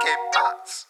[0.00, 0.86] ¿Qué pasa?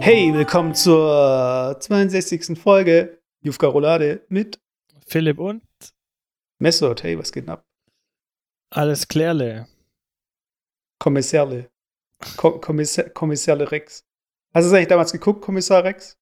[0.00, 2.58] Hey, willkommen zur 62.
[2.58, 4.60] Folge Jufka Roulade mit
[5.06, 5.62] Philipp und
[6.58, 7.02] Messot.
[7.02, 7.64] Hey, was geht denn ab?
[8.74, 9.66] alles klärle.
[10.98, 11.70] Kommissärle.
[12.36, 14.04] Ko Kommissar Kommissärle Rex.
[14.52, 16.18] Hast du es eigentlich damals geguckt, Kommissar Rex?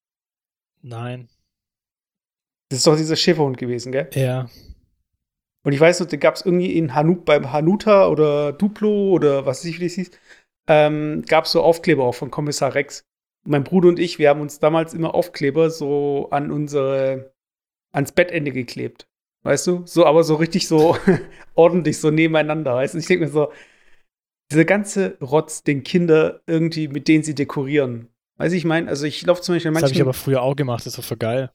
[0.82, 1.28] Nein.
[2.72, 4.08] Das ist doch dieser Schäferhund gewesen, gell?
[4.14, 4.48] Ja.
[5.62, 9.44] Und ich weiß noch, den gab es irgendwie in Hanut beim Hanuta oder Duplo oder
[9.44, 10.10] was weiß ich, wie das hieß.
[10.68, 13.04] Ähm, gab es so Aufkleber auch von Kommissar Rex.
[13.44, 17.34] Mein Bruder und ich, wir haben uns damals immer Aufkleber so an unsere,
[17.92, 19.06] ans Bettende geklebt.
[19.42, 19.82] Weißt du?
[19.84, 20.96] So, aber so richtig so
[21.54, 22.74] ordentlich, so nebeneinander.
[22.76, 22.98] Weißt du?
[22.98, 23.52] Ich denke mir so,
[24.50, 28.08] dieser ganze Rotz, den Kinder irgendwie, mit denen sie dekorieren.
[28.38, 30.56] Weißt du, ich meine, also ich laufe zum Beispiel Das habe ich aber früher auch
[30.56, 31.50] gemacht, das ist doch voll geil.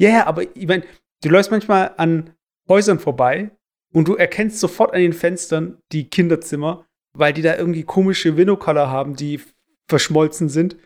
[0.00, 0.84] Ja, ja, aber ich meine,
[1.22, 2.34] du läufst manchmal an
[2.68, 3.50] Häusern vorbei
[3.92, 8.90] und du erkennst sofort an den Fenstern die Kinderzimmer, weil die da irgendwie komische Winnow-Color
[8.90, 9.40] haben, die
[9.88, 10.76] verschmolzen sind,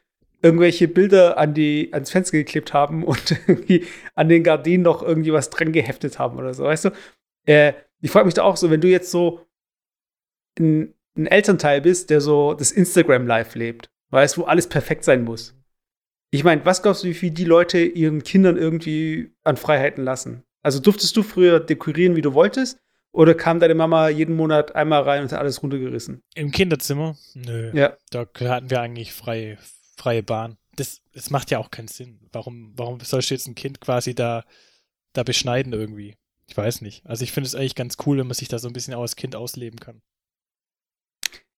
[0.43, 5.33] irgendwelche Bilder an die, ans Fenster geklebt haben und irgendwie an den Gardinen noch irgendwie
[5.33, 6.91] was dran geheftet haben oder so, weißt du?
[7.47, 9.47] Äh, ich frage mich da auch so, wenn du jetzt so
[10.59, 15.56] ein, ein Elternteil bist, der so das Instagram-Live lebt, weißt, wo alles perfekt sein muss.
[16.31, 20.43] Ich meine, was glaubst du, wie viel die Leute ihren Kindern irgendwie an Freiheiten lassen?
[20.63, 22.79] Also durftest du früher dekorieren, wie du wolltest?
[23.13, 26.23] Oder kam deine Mama jeden Monat einmal rein und hat alles runtergerissen?
[26.35, 27.17] Im Kinderzimmer?
[27.35, 27.71] Nö.
[27.73, 27.97] Ja.
[28.11, 29.57] Da hatten wir eigentlich freie,
[29.97, 30.59] freie Bahn.
[30.75, 32.21] Das, das macht ja auch keinen Sinn.
[32.33, 34.45] Warum, warum sollst du jetzt ein Kind quasi da,
[35.15, 36.17] da beschneiden irgendwie?
[36.47, 37.07] Ich weiß nicht.
[37.07, 39.03] Also ich finde es eigentlich ganz cool, wenn man sich da so ein bisschen auch
[39.03, 40.03] als Kind ausleben kann.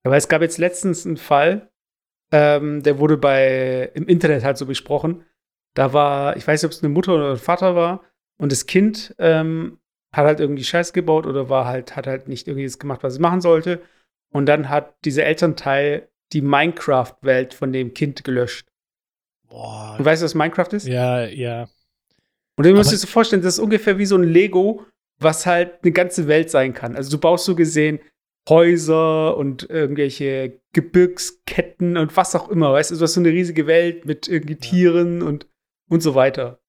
[0.05, 1.71] Aber es gab jetzt letztens einen Fall,
[2.33, 5.25] ähm, der wurde bei im Internet halt so besprochen.
[5.75, 8.03] Da war, ich weiß nicht, ob es eine Mutter oder ein Vater war,
[8.39, 9.79] und das Kind ähm,
[10.13, 13.15] hat halt irgendwie Scheiß gebaut oder war halt, hat halt nicht irgendwie das gemacht, was
[13.15, 13.83] es machen sollte.
[14.31, 18.69] Und dann hat dieser Elternteil die Minecraft-Welt von dem Kind gelöscht.
[19.49, 19.97] Boah.
[19.99, 20.87] Und weißt du, was Minecraft ist?
[20.87, 21.69] Ja, ja.
[22.57, 24.85] Und du musst dir so vorstellen, das ist ungefähr wie so ein Lego,
[25.19, 26.97] was halt eine ganze Welt sein kann.
[26.97, 27.99] Also du baust so gesehen
[28.49, 33.67] Häuser und irgendwelche Gebirgsketten und was auch immer, weißt du, du hast so eine riesige
[33.67, 34.61] Welt mit irgendwie Ja.
[34.61, 35.47] Tieren und,
[35.89, 36.61] und so weiter.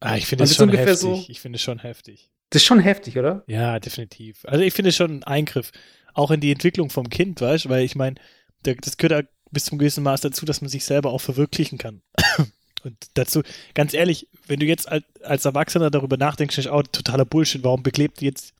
[0.00, 0.96] Ah, ich finde es schon heftig.
[0.98, 2.30] so- Ich finde es schon heftig.
[2.50, 3.42] Das ist schon heftig, oder?
[3.46, 4.44] Ja, definitiv.
[4.44, 5.72] Also ich finde es schon ein Eingriff.
[6.12, 7.68] Auch in die Entwicklung vom Kind, weißt du?
[7.70, 8.16] Weil ich meine,
[8.62, 11.78] da- das gehört ja bis zum gewissen Maß dazu, dass man sich selber auch verwirklichen
[11.78, 12.02] kann.
[12.84, 13.42] Und dazu,
[13.74, 17.64] ganz ehrlich, wenn du jetzt als, als Erwachsener darüber nachdenkst, ist auch totaler Bullshit.
[17.64, 18.54] Warum beklebt jetzt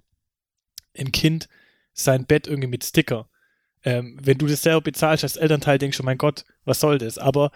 [0.96, 1.48] ein Kind
[1.94, 3.28] sein Bett irgendwie mit Sticker?
[3.84, 7.18] Ähm, wenn du das selber bezahlst als Elternteil, denkst du, mein Gott, was soll das?
[7.18, 7.50] Aber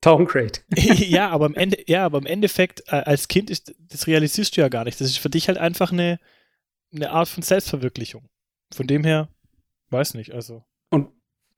[0.00, 0.60] Downgrade.
[0.76, 4.60] ja, aber im Ende, ja, aber im Endeffekt, äh, als Kind ist, das realisierst du
[4.60, 5.00] ja gar nicht.
[5.00, 6.20] Das ist für dich halt einfach eine,
[6.94, 8.28] eine Art von Selbstverwirklichung.
[8.72, 9.28] Von dem her,
[9.90, 10.64] weiß nicht, also.
[10.90, 11.08] Und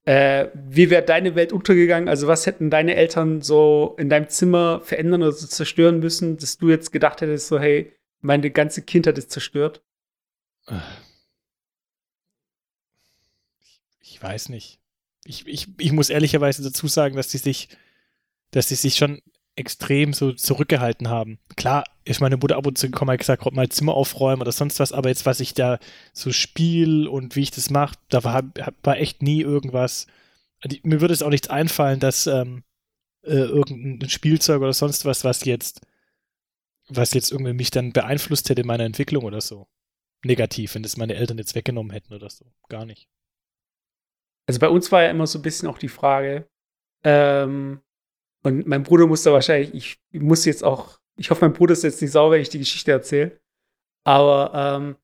[0.04, 2.08] äh, wie wäre deine Welt untergegangen?
[2.08, 6.56] Also was hätten deine Eltern so in deinem Zimmer verändern oder so zerstören müssen, dass
[6.56, 9.82] du jetzt gedacht hättest, so hey, meine ganze Kindheit ist zerstört?
[14.20, 14.78] Weiß nicht.
[15.25, 17.69] Ich, ich, ich muss ehrlicherweise dazu sagen, dass die sich,
[18.50, 19.20] dass die sich schon
[19.56, 21.38] extrem so zurückgehalten haben.
[21.56, 24.80] Klar, ist meine Mutter ab und zu gekommen, hat gesagt, mal Zimmer aufräumen oder sonst
[24.80, 25.78] was, aber jetzt, was ich da
[26.12, 28.42] so spiel und wie ich das mache, da war,
[28.82, 30.06] war echt nie irgendwas.
[30.82, 32.64] Mir würde es auch nichts einfallen, dass ähm,
[33.22, 35.80] äh, irgendein Spielzeug oder sonst was, was jetzt,
[36.88, 39.69] was jetzt irgendwie mich dann beeinflusst hätte in meiner Entwicklung oder so.
[40.25, 42.47] Negativ, wenn das meine Eltern jetzt weggenommen hätten oder so.
[42.69, 43.09] Gar nicht.
[44.50, 46.48] Also bei uns war ja immer so ein bisschen auch die Frage,
[47.04, 47.82] ähm,
[48.42, 52.02] und mein Bruder musste wahrscheinlich, ich muss jetzt auch, ich hoffe, mein Bruder ist jetzt
[52.02, 53.38] nicht sauer, wenn ich die Geschichte erzähle,
[54.02, 54.96] aber ähm,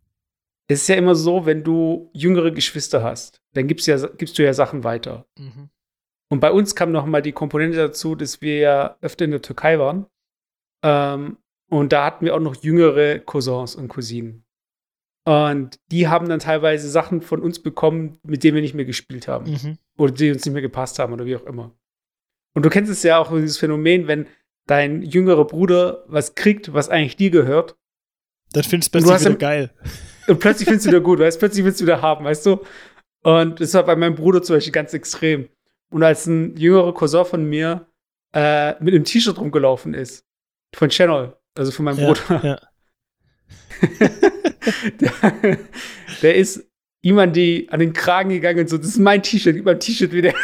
[0.66, 4.42] es ist ja immer so, wenn du jüngere Geschwister hast, dann gibst, ja, gibst du
[4.42, 5.28] ja Sachen weiter.
[5.38, 5.70] Mhm.
[6.28, 9.42] Und bei uns kam noch mal die Komponente dazu, dass wir ja öfter in der
[9.42, 10.06] Türkei waren.
[10.82, 11.38] Ähm,
[11.70, 14.44] und da hatten wir auch noch jüngere Cousins und Cousinen.
[15.26, 19.26] Und die haben dann teilweise Sachen von uns bekommen, mit denen wir nicht mehr gespielt
[19.26, 19.50] haben.
[19.50, 19.78] Mhm.
[19.98, 21.72] Oder die uns nicht mehr gepasst haben oder wie auch immer.
[22.54, 24.28] Und du kennst es ja auch, dieses Phänomen, wenn
[24.66, 27.76] dein jüngerer Bruder was kriegt, was eigentlich dir gehört,
[28.52, 29.70] Dann findest du du plötzlich wieder geil.
[30.28, 32.60] und plötzlich findest du wieder gut, weißt plötzlich willst du wieder haben, weißt du?
[33.24, 35.48] Und das war bei meinem Bruder zum Beispiel ganz extrem.
[35.90, 37.88] Und als ein jüngerer Cousin von mir
[38.32, 40.24] äh, mit einem T-Shirt rumgelaufen ist,
[40.72, 42.60] von Channel, also von meinem Ja, Bruder, ja.
[45.00, 45.58] der,
[46.22, 46.66] der ist
[47.02, 49.78] ihm an, die, an den Kragen gegangen und so, das ist mein T-Shirt, gib mein
[49.78, 50.34] T-Shirt wieder.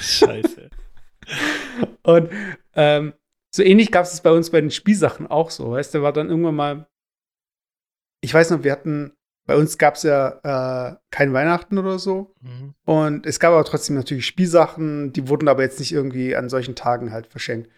[0.00, 0.70] Scheiße.
[2.02, 2.30] Und
[2.74, 3.12] ähm,
[3.54, 5.72] so ähnlich gab es bei uns bei den Spielsachen auch so.
[5.72, 6.86] Weißt du, war dann irgendwann mal,
[8.22, 9.12] ich weiß noch, wir hatten,
[9.46, 12.34] bei uns gab es ja äh, kein Weihnachten oder so.
[12.40, 12.74] Mhm.
[12.84, 16.74] Und es gab aber trotzdem natürlich Spielsachen, die wurden aber jetzt nicht irgendwie an solchen
[16.74, 17.70] Tagen halt verschenkt.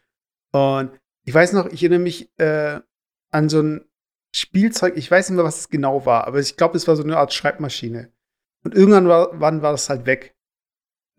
[0.52, 0.90] Und
[1.24, 2.80] ich weiß noch, ich erinnere mich äh,
[3.30, 3.87] an so ein
[4.34, 7.02] Spielzeug, ich weiß nicht mehr, was es genau war, aber ich glaube, es war so
[7.02, 8.12] eine Art Schreibmaschine.
[8.64, 10.34] Und irgendwann war, wann war das halt weg.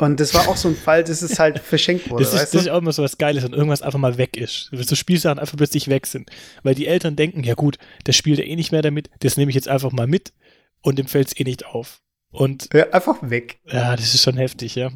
[0.01, 2.23] Und das war auch so ein Fall, dass es halt verschenkt wurde.
[2.23, 4.69] Das ist, das ist auch immer so was Geiles, wenn irgendwas einfach mal weg ist.
[4.71, 6.29] So Spielsachen einfach plötzlich weg sind.
[6.63, 9.49] Weil die Eltern denken, ja gut, der spielt ja eh nicht mehr damit, das nehme
[9.49, 10.33] ich jetzt einfach mal mit
[10.81, 12.01] und dem fällt es eh nicht auf.
[12.31, 13.59] Und ja, einfach weg.
[13.65, 14.91] Ja, das ist schon heftig, ja.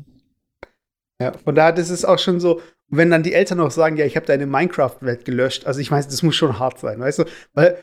[1.19, 4.05] Ja, von daher, das ist auch schon so, wenn dann die Eltern auch sagen, ja,
[4.05, 7.25] ich habe deine Minecraft-Welt gelöscht, also ich weiß, das muss schon hart sein, weißt du?
[7.53, 7.77] Weil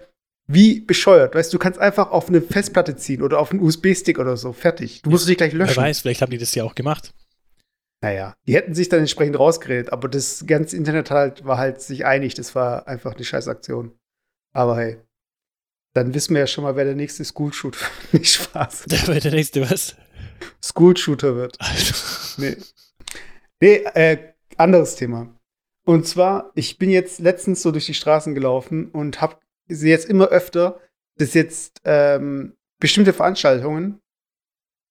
[0.52, 1.34] wie bescheuert.
[1.34, 4.52] Weißt du, du kannst einfach auf eine Festplatte ziehen oder auf einen USB-Stick oder so.
[4.52, 5.02] Fertig.
[5.02, 5.76] Du musst dich gleich löschen.
[5.76, 7.12] Wer weiß, vielleicht haben die das ja auch gemacht.
[8.02, 12.06] Naja, die hätten sich dann entsprechend rausgeredet, aber das ganze Internet halt war halt sich
[12.06, 13.92] einig, das war einfach eine Scheißaktion.
[14.52, 14.98] Aber hey,
[15.94, 18.84] dann wissen wir ja schon mal, wer der nächste School-Shooter Nicht Spaß.
[18.88, 19.96] Wer der nächste was?
[20.64, 21.58] School-Shooter wird.
[22.38, 22.56] nee.
[23.60, 25.36] Nee, äh, anderes Thema.
[25.84, 29.40] Und zwar, ich bin jetzt letztens so durch die Straßen gelaufen und hab
[29.70, 30.80] sehe jetzt immer öfter,
[31.16, 34.00] dass jetzt ähm, bestimmte Veranstaltungen,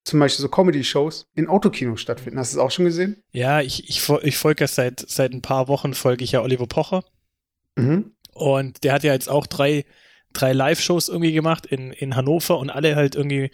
[0.05, 2.39] zum Beispiel so Comedy-Shows, in Autokinos stattfinden.
[2.39, 3.21] Hast du es auch schon gesehen?
[3.31, 6.67] Ja, ich, ich, ich folge ja seit, seit ein paar Wochen, folge ich ja Oliver
[6.67, 7.03] Pocher.
[7.75, 8.15] Mhm.
[8.33, 9.85] Und der hat ja jetzt auch drei,
[10.33, 13.51] drei Live-Shows irgendwie gemacht in, in Hannover und alle halt irgendwie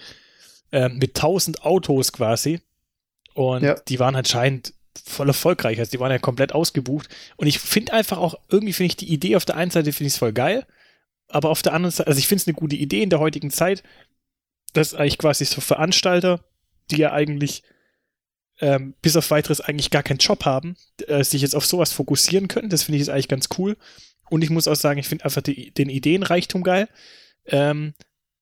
[0.71, 2.61] äh, mit tausend Autos quasi.
[3.33, 3.75] Und ja.
[3.87, 4.73] die waren anscheinend
[5.03, 5.79] voll erfolgreich.
[5.79, 7.09] Also die waren ja komplett ausgebucht.
[7.35, 10.07] Und ich finde einfach auch, irgendwie finde ich die Idee auf der einen Seite finde
[10.07, 10.65] ich es voll geil
[11.35, 13.51] aber auf der anderen Seite, also ich finde es eine gute Idee in der heutigen
[13.51, 13.83] Zeit,
[14.71, 16.45] dass eigentlich quasi so Veranstalter,
[16.89, 17.63] die ja eigentlich
[18.61, 20.77] ähm, bis auf weiteres eigentlich gar keinen Job haben,
[21.07, 22.69] äh, sich jetzt auf sowas fokussieren können.
[22.69, 23.75] Das finde ich jetzt eigentlich ganz cool.
[24.29, 26.87] Und ich muss auch sagen, ich finde einfach die, den Ideenreichtum geil.
[27.47, 27.95] Ähm,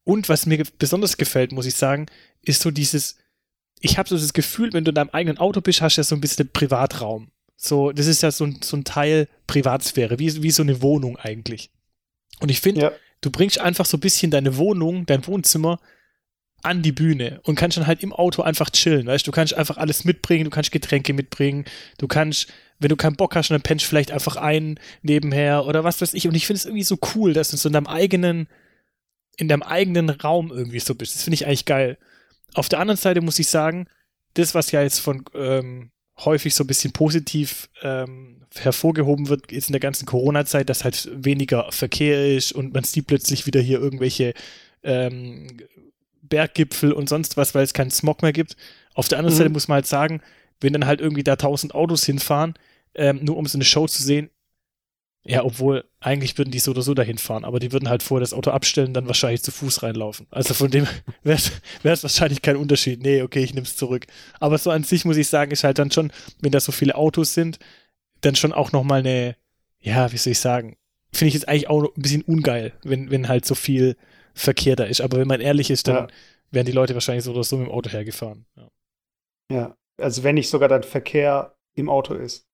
[0.04, 2.06] und was mir besonders gefällt, muss ich sagen,
[2.44, 3.18] ist so dieses,
[3.80, 6.04] ich habe so das Gefühl, wenn du in deinem eigenen Auto bist, hast du ja
[6.04, 7.32] so ein bisschen Privatraum.
[7.56, 11.72] So, das ist ja so, so ein Teil Privatsphäre, wie, wie so eine Wohnung eigentlich.
[12.44, 12.92] Und ich finde, ja.
[13.22, 15.80] du bringst einfach so ein bisschen deine Wohnung, dein Wohnzimmer
[16.62, 19.54] an die Bühne und kannst dann halt im Auto einfach chillen, weißt du, du kannst
[19.54, 21.64] einfach alles mitbringen, du kannst Getränke mitbringen,
[22.00, 26.02] du kannst, wenn du keinen Bock hast, dann pennst vielleicht einfach ein nebenher oder was
[26.02, 28.50] weiß ich und ich finde es irgendwie so cool, dass du so in deinem eigenen
[29.38, 31.16] in deinem eigenen Raum irgendwie so bist.
[31.16, 31.98] Das finde ich eigentlich geil.
[32.56, 33.88] Auf der anderen Seite muss ich sagen,
[34.34, 39.68] das, was ja jetzt von ähm, häufig so ein bisschen positiv ähm, hervorgehoben wird, jetzt
[39.68, 43.80] in der ganzen Corona-Zeit, dass halt weniger Verkehr ist und man sieht plötzlich wieder hier
[43.80, 44.34] irgendwelche
[44.84, 45.48] ähm,
[46.22, 48.56] Berggipfel und sonst was, weil es keinen Smog mehr gibt.
[48.94, 49.38] Auf der anderen mhm.
[49.38, 50.22] Seite muss man halt sagen,
[50.62, 52.54] wenn dann halt irgendwie da tausend Autos hinfahren,
[52.96, 54.30] ähm, nur um so eine Show zu sehen,
[55.26, 58.22] ja, obwohl eigentlich würden die so oder so dahin fahren, aber die würden halt vorher
[58.22, 60.28] das Auto abstellen, dann wahrscheinlich zu Fuß reinlaufen.
[60.32, 60.86] Also von dem
[61.24, 61.40] wäre
[61.84, 63.02] es wahrscheinlich kein Unterschied.
[63.02, 64.06] Nee, okay, ich nehme es zurück.
[64.40, 66.12] Aber so an sich muss ich sagen, ist halt dann schon,
[66.42, 67.58] wenn da so viele Autos sind,
[68.20, 69.38] dann schon auch nochmal eine,
[69.80, 70.76] ja, wie soll ich sagen,
[71.14, 73.96] finde ich jetzt eigentlich auch ein bisschen ungeil, wenn, wenn halt so viel
[74.34, 75.00] Verkehr da ist.
[75.00, 76.08] Aber wenn man ehrlich ist, dann ja.
[76.52, 78.46] wären die Leute wahrscheinlich so oder so mit dem Auto hergefahren.
[78.58, 78.70] Ja,
[79.52, 79.78] ja.
[79.98, 82.46] also wenn nicht sogar dann Verkehr im Auto ist.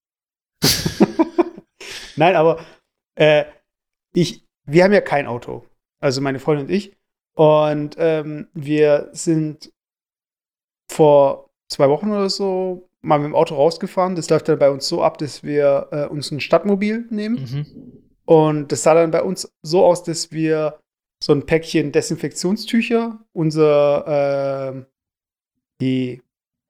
[2.20, 2.60] Nein, aber
[3.16, 3.46] äh,
[4.14, 5.66] ich, wir haben ja kein Auto.
[6.00, 6.96] Also meine Freundin und ich.
[7.36, 9.72] Und ähm, wir sind
[10.92, 14.16] vor zwei Wochen oder so mal mit dem Auto rausgefahren.
[14.16, 17.36] Das läuft dann bei uns so ab, dass wir äh, uns ein Stadtmobil nehmen.
[17.36, 18.04] Mhm.
[18.26, 20.80] Und das sah dann bei uns so aus, dass wir
[21.24, 24.86] so ein Päckchen Desinfektionstücher, unser äh,
[25.82, 26.22] die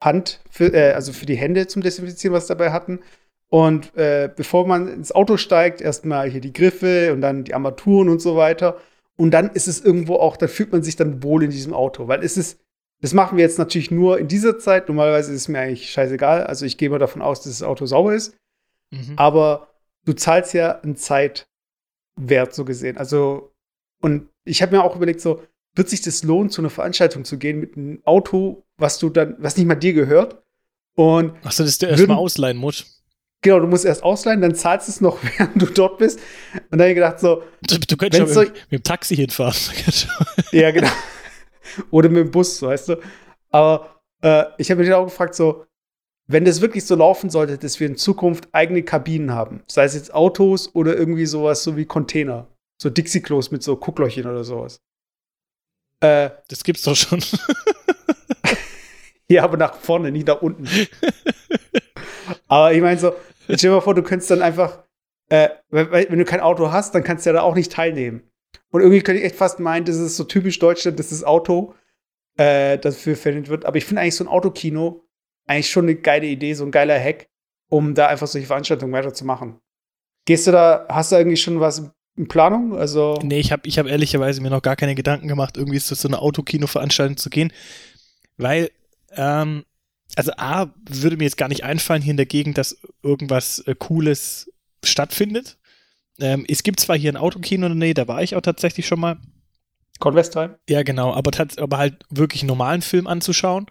[0.03, 2.99] Hand, für, äh, also für die Hände zum Desinfizieren, was dabei hatten,
[3.49, 8.07] und äh, bevor man ins Auto steigt, erstmal hier die Griffe und dann die Armaturen
[8.07, 8.77] und so weiter.
[9.17, 12.07] Und dann ist es irgendwo auch, da fühlt man sich dann wohl in diesem Auto,
[12.07, 12.59] weil es ist,
[13.01, 14.87] das machen wir jetzt natürlich nur in dieser Zeit.
[14.87, 16.43] Normalerweise ist es mir eigentlich scheißegal.
[16.43, 18.35] Also ich gehe mal davon aus, dass das Auto sauber ist.
[18.91, 19.13] Mhm.
[19.15, 19.69] Aber
[20.05, 21.47] du zahlst ja einen Zeitwert
[22.51, 22.97] so gesehen.
[22.97, 23.51] Also,
[24.01, 25.41] und ich habe mir auch überlegt, so,
[25.75, 29.35] wird sich das lohnen, zu einer Veranstaltung zu gehen mit einem Auto, was du dann,
[29.39, 30.41] was nicht mal dir gehört?
[30.95, 32.98] Und Achso, dass du erstmal ausleihen musst.
[33.41, 36.19] Genau, du musst erst ausleihen, dann zahlst du es noch, während du dort bist.
[36.53, 37.43] Und dann habe ich gedacht, so.
[37.61, 39.55] Du, du könntest schon mit, mit, dem Taxi hinfahren.
[40.51, 40.89] ja, genau.
[41.91, 42.95] Oder mit dem Bus, weißt du.
[43.51, 45.65] Aber äh, ich habe mich auch gefragt, so,
[46.27, 49.95] wenn das wirklich so laufen sollte, dass wir in Zukunft eigene Kabinen haben, sei es
[49.95, 52.47] jetzt Autos oder irgendwie sowas, so wie Container,
[52.79, 54.81] so Dixie-Klos mit so Gucklöchchen oder sowas.
[56.01, 57.23] Äh, das gibt's doch schon.
[59.29, 60.67] ja, aber nach vorne, nicht nach unten.
[62.47, 63.13] aber ich meine so,
[63.45, 64.83] Stell dir mal vor, du könntest dann einfach
[65.29, 68.23] äh, wenn du kein Auto hast, dann kannst du ja da auch nicht teilnehmen.
[68.71, 71.75] Und irgendwie könnte ich echt fast meinen, das ist so typisch Deutschland, das ist Auto,
[72.37, 73.65] äh, dafür verwendet wird.
[73.65, 75.05] Aber ich finde eigentlich so ein Autokino
[75.45, 77.27] eigentlich schon eine geile Idee, so ein geiler Hack,
[77.69, 79.59] um da einfach solche Veranstaltungen weiterzumachen.
[80.25, 82.77] Gehst du da, hast du eigentlich schon was in Planung?
[82.77, 85.95] Also nee, ich habe ich hab ehrlicherweise mir noch gar keine Gedanken gemacht, irgendwie zu
[85.95, 87.51] so einer Autokino-Veranstaltung zu gehen,
[88.37, 88.69] weil,
[89.15, 89.65] ähm,
[90.15, 93.75] also A, würde mir jetzt gar nicht einfallen hier in der Gegend, dass irgendwas äh,
[93.75, 94.51] Cooles
[94.83, 95.57] stattfindet.
[96.19, 98.87] Ähm, es gibt zwar hier ein Autokino in der Nähe, da war ich auch tatsächlich
[98.87, 99.17] schon mal.
[99.99, 100.55] Convestheim?
[100.69, 103.67] Ja, genau, aber, aber halt wirklich einen normalen Film anzuschauen.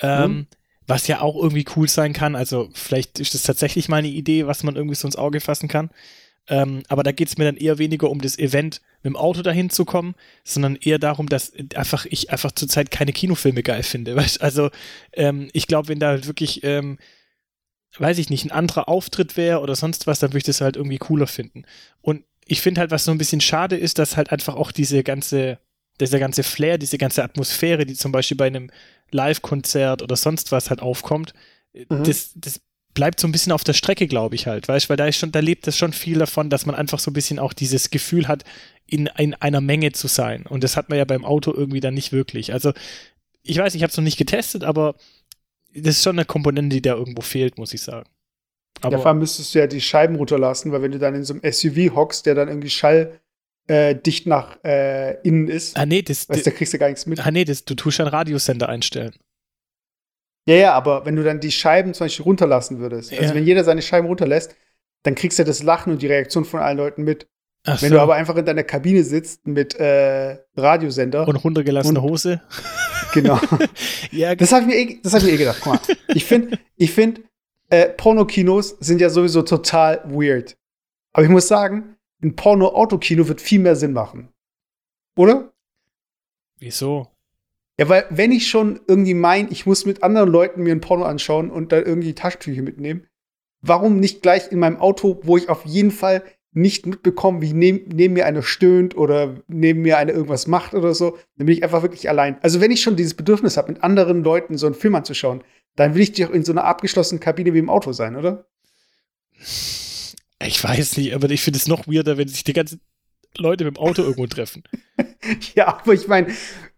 [0.00, 0.46] Ähm, mhm.
[0.86, 2.34] Was ja auch irgendwie cool sein kann.
[2.34, 5.68] Also, vielleicht ist das tatsächlich mal eine Idee, was man irgendwie so ins Auge fassen
[5.68, 5.90] kann.
[6.48, 9.42] Ähm, aber da geht es mir dann eher weniger um das Event mit dem Auto
[9.42, 14.16] dahin zu kommen, sondern eher darum, dass einfach ich einfach zurzeit keine Kinofilme geil finde.
[14.16, 14.40] Weißt?
[14.40, 14.70] Also
[15.12, 16.98] ähm, ich glaube, wenn da halt wirklich, ähm,
[17.98, 20.76] weiß ich nicht, ein anderer Auftritt wäre oder sonst was, dann würde ich das halt
[20.76, 21.64] irgendwie cooler finden.
[22.00, 25.02] Und ich finde halt, was so ein bisschen schade ist, dass halt einfach auch diese
[25.02, 25.58] ganze,
[26.00, 28.70] dieser ganze Flair, diese ganze Atmosphäre, die zum Beispiel bei einem
[29.10, 31.34] Live-Konzert oder sonst was halt aufkommt,
[31.74, 32.04] mhm.
[32.04, 32.60] das, das
[32.94, 35.32] bleibt so ein bisschen auf der Strecke, glaube ich halt, weißt, weil da ist schon,
[35.32, 38.28] da lebt es schon viel davon, dass man einfach so ein bisschen auch dieses Gefühl
[38.28, 38.44] hat,
[38.86, 40.44] in, in einer Menge zu sein.
[40.46, 42.52] Und das hat man ja beim Auto irgendwie dann nicht wirklich.
[42.52, 42.72] Also,
[43.42, 44.94] ich weiß, ich habe es noch nicht getestet, aber
[45.74, 48.08] das ist schon eine Komponente, die da irgendwo fehlt, muss ich sagen.
[48.80, 51.24] Aber ja, vor allem müsstest du ja die Scheiben runterlassen, weil wenn du dann in
[51.24, 53.20] so einem SUV hockst, der dann irgendwie Schall
[53.68, 57.06] äh, dicht nach äh, innen ist, ah, nee, das, weißt, da kriegst du gar nichts
[57.06, 57.24] mit.
[57.24, 59.12] Ah, nee, das, du tust einen Radiosender einstellen.
[60.46, 63.62] Ja, ja, aber wenn du dann die Scheiben zum Beispiel runterlassen würdest, also wenn jeder
[63.62, 64.56] seine Scheiben runterlässt,
[65.04, 67.28] dann kriegst du das Lachen und die Reaktion von allen Leuten mit.
[67.64, 67.94] Ach wenn so.
[67.94, 71.28] du aber einfach in deiner Kabine sitzt mit äh, Radiosender.
[71.28, 72.40] Und runtergelassene Hose.
[73.12, 73.38] Genau.
[74.10, 75.60] ja, das habe ich, mir eh, hab ich mir eh gedacht.
[75.62, 77.20] Guck mal, ich finde, ich find,
[77.70, 80.56] äh, Pornokinos sind ja sowieso total weird.
[81.12, 84.32] Aber ich muss sagen, ein Porno-Autokino wird viel mehr Sinn machen.
[85.16, 85.52] Oder?
[86.58, 87.11] Wieso?
[87.82, 91.02] Ja, weil wenn ich schon irgendwie mein, ich muss mit anderen Leuten mir ein Porno
[91.04, 93.08] anschauen und dann irgendwie Taschentücher mitnehmen,
[93.60, 96.22] warum nicht gleich in meinem Auto, wo ich auf jeden Fall
[96.52, 100.94] nicht mitbekomme, wie neben, neben mir einer stöhnt oder neben mir einer irgendwas macht oder
[100.94, 102.38] so, dann bin ich einfach wirklich allein.
[102.40, 105.42] Also wenn ich schon dieses Bedürfnis habe, mit anderen Leuten so einen Film anzuschauen,
[105.74, 108.46] dann will ich doch in so einer abgeschlossenen Kabine wie im Auto sein, oder?
[109.36, 112.80] Ich weiß nicht, aber ich finde es noch weirder, wenn sich die ganzen
[113.36, 114.62] Leute mit dem Auto irgendwo treffen.
[115.56, 116.28] ja, aber ich meine,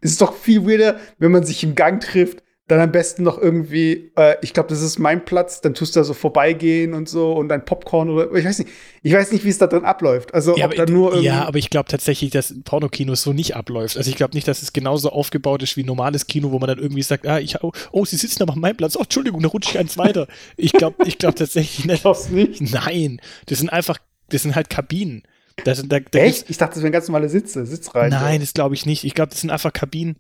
[0.05, 3.39] es ist doch viel weirder, wenn man sich im Gang trifft, dann am besten noch
[3.39, 7.09] irgendwie, äh, ich glaube, das ist mein Platz, dann tust du da so vorbeigehen und
[7.09, 8.71] so und dann Popcorn oder ich weiß nicht,
[9.03, 10.33] ich weiß nicht, wie es da drin abläuft.
[10.33, 13.55] Also ja, ob aber, da nur ja, aber ich glaube tatsächlich, dass Pornokino so nicht
[13.55, 13.99] abläuft.
[13.99, 16.69] Also ich glaube nicht, dass es genauso aufgebaut ist wie ein normales Kino, wo man
[16.69, 19.43] dann irgendwie sagt, ah, ich, oh, oh sie sitzen aber an meinem Platz, oh, Entschuldigung,
[19.43, 20.27] da rutsche ich eins weiter.
[20.57, 22.31] Ich glaube, ich glaube tatsächlich nicht.
[22.31, 22.73] nicht.
[22.73, 23.99] Nein, das sind einfach,
[24.31, 25.23] das sind halt Kabinen.
[25.63, 26.51] Das da, da Echt?
[26.51, 28.11] Ich dachte, das wären ganz normale Sitze, Sitzreihen.
[28.11, 29.05] Nein, das glaube ich nicht.
[29.05, 30.17] Ich glaube, das sind einfach Kabinen,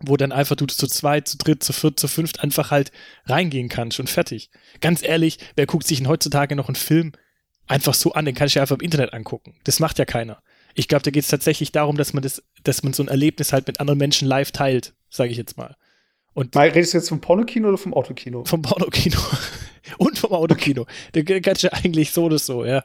[0.00, 2.90] wo dann einfach du zu zweit, zu dritt, zu viert, zu fünft einfach halt
[3.26, 4.50] reingehen kannst und fertig.
[4.80, 7.12] Ganz ehrlich, wer guckt sich denn heutzutage noch einen Film
[7.66, 8.24] einfach so an?
[8.24, 9.54] Den kann ich ja einfach im Internet angucken.
[9.64, 10.42] Das macht ja keiner.
[10.74, 13.52] Ich glaube, da geht es tatsächlich darum, dass man das, dass man so ein Erlebnis
[13.52, 15.76] halt mit anderen Menschen live teilt, sage ich jetzt mal.
[16.32, 18.44] Und mal, redest du jetzt vom Pornokino oder vom Autokino?
[18.44, 19.18] Vom Pornokino.
[19.98, 20.86] und vom Autokino.
[21.12, 22.84] Da kannst du eigentlich so oder so, ja.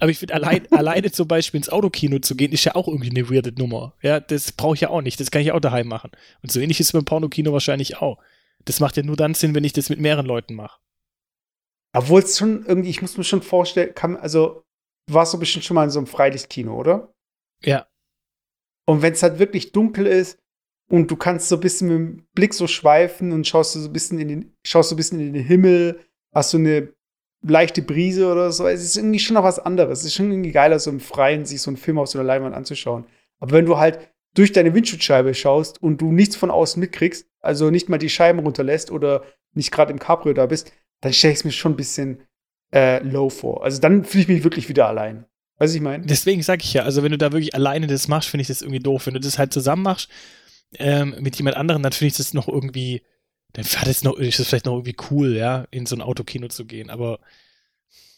[0.00, 3.10] Aber ich finde, allein, alleine zum Beispiel ins Autokino zu gehen, ist ja auch irgendwie
[3.10, 3.94] eine weirde Nummer.
[4.02, 5.20] Ja, das brauche ich ja auch nicht.
[5.20, 6.10] Das kann ich auch daheim machen.
[6.42, 8.18] Und so ähnlich ist es beim Pornokino wahrscheinlich auch.
[8.64, 10.80] Das macht ja nur dann Sinn, wenn ich das mit mehreren Leuten mache.
[11.92, 14.64] Obwohl es schon irgendwie, ich muss mir schon vorstellen, kann, also,
[15.06, 17.12] du warst so bestimmt schon mal in so einem Freilichtkino, oder?
[17.62, 17.86] Ja.
[18.86, 20.38] Und wenn es halt wirklich dunkel ist
[20.88, 23.92] und du kannst so ein bisschen mit dem Blick so schweifen und schaust so ein
[23.92, 26.00] bisschen in den, schaust so ein bisschen in den Himmel,
[26.32, 26.92] hast so eine
[27.42, 28.66] leichte Brise oder so.
[28.66, 30.00] Es ist irgendwie schon noch was anderes.
[30.00, 32.26] Es ist schon irgendwie geiler, so im Freien sich so einen Film auf so einer
[32.26, 33.04] Leinwand anzuschauen.
[33.38, 33.98] Aber wenn du halt
[34.34, 38.40] durch deine Windschutzscheibe schaust und du nichts von außen mitkriegst, also nicht mal die Scheiben
[38.40, 41.76] runterlässt oder nicht gerade im Cabrio da bist, dann stelle ich es mir schon ein
[41.76, 42.22] bisschen
[42.72, 43.64] äh, low vor.
[43.64, 45.24] Also dann fühle ich mich wirklich wieder allein.
[45.58, 46.06] Weißt du, ich meine?
[46.06, 48.62] Deswegen sage ich ja, also wenn du da wirklich alleine das machst, finde ich das
[48.62, 49.06] irgendwie doof.
[49.06, 50.08] Wenn du das halt zusammen machst
[50.78, 53.02] ähm, mit jemand anderem, dann finde ich das noch irgendwie
[53.52, 56.48] dann war das noch, ist das vielleicht noch irgendwie cool, ja, in so ein Autokino
[56.48, 56.90] zu gehen.
[56.90, 57.18] Aber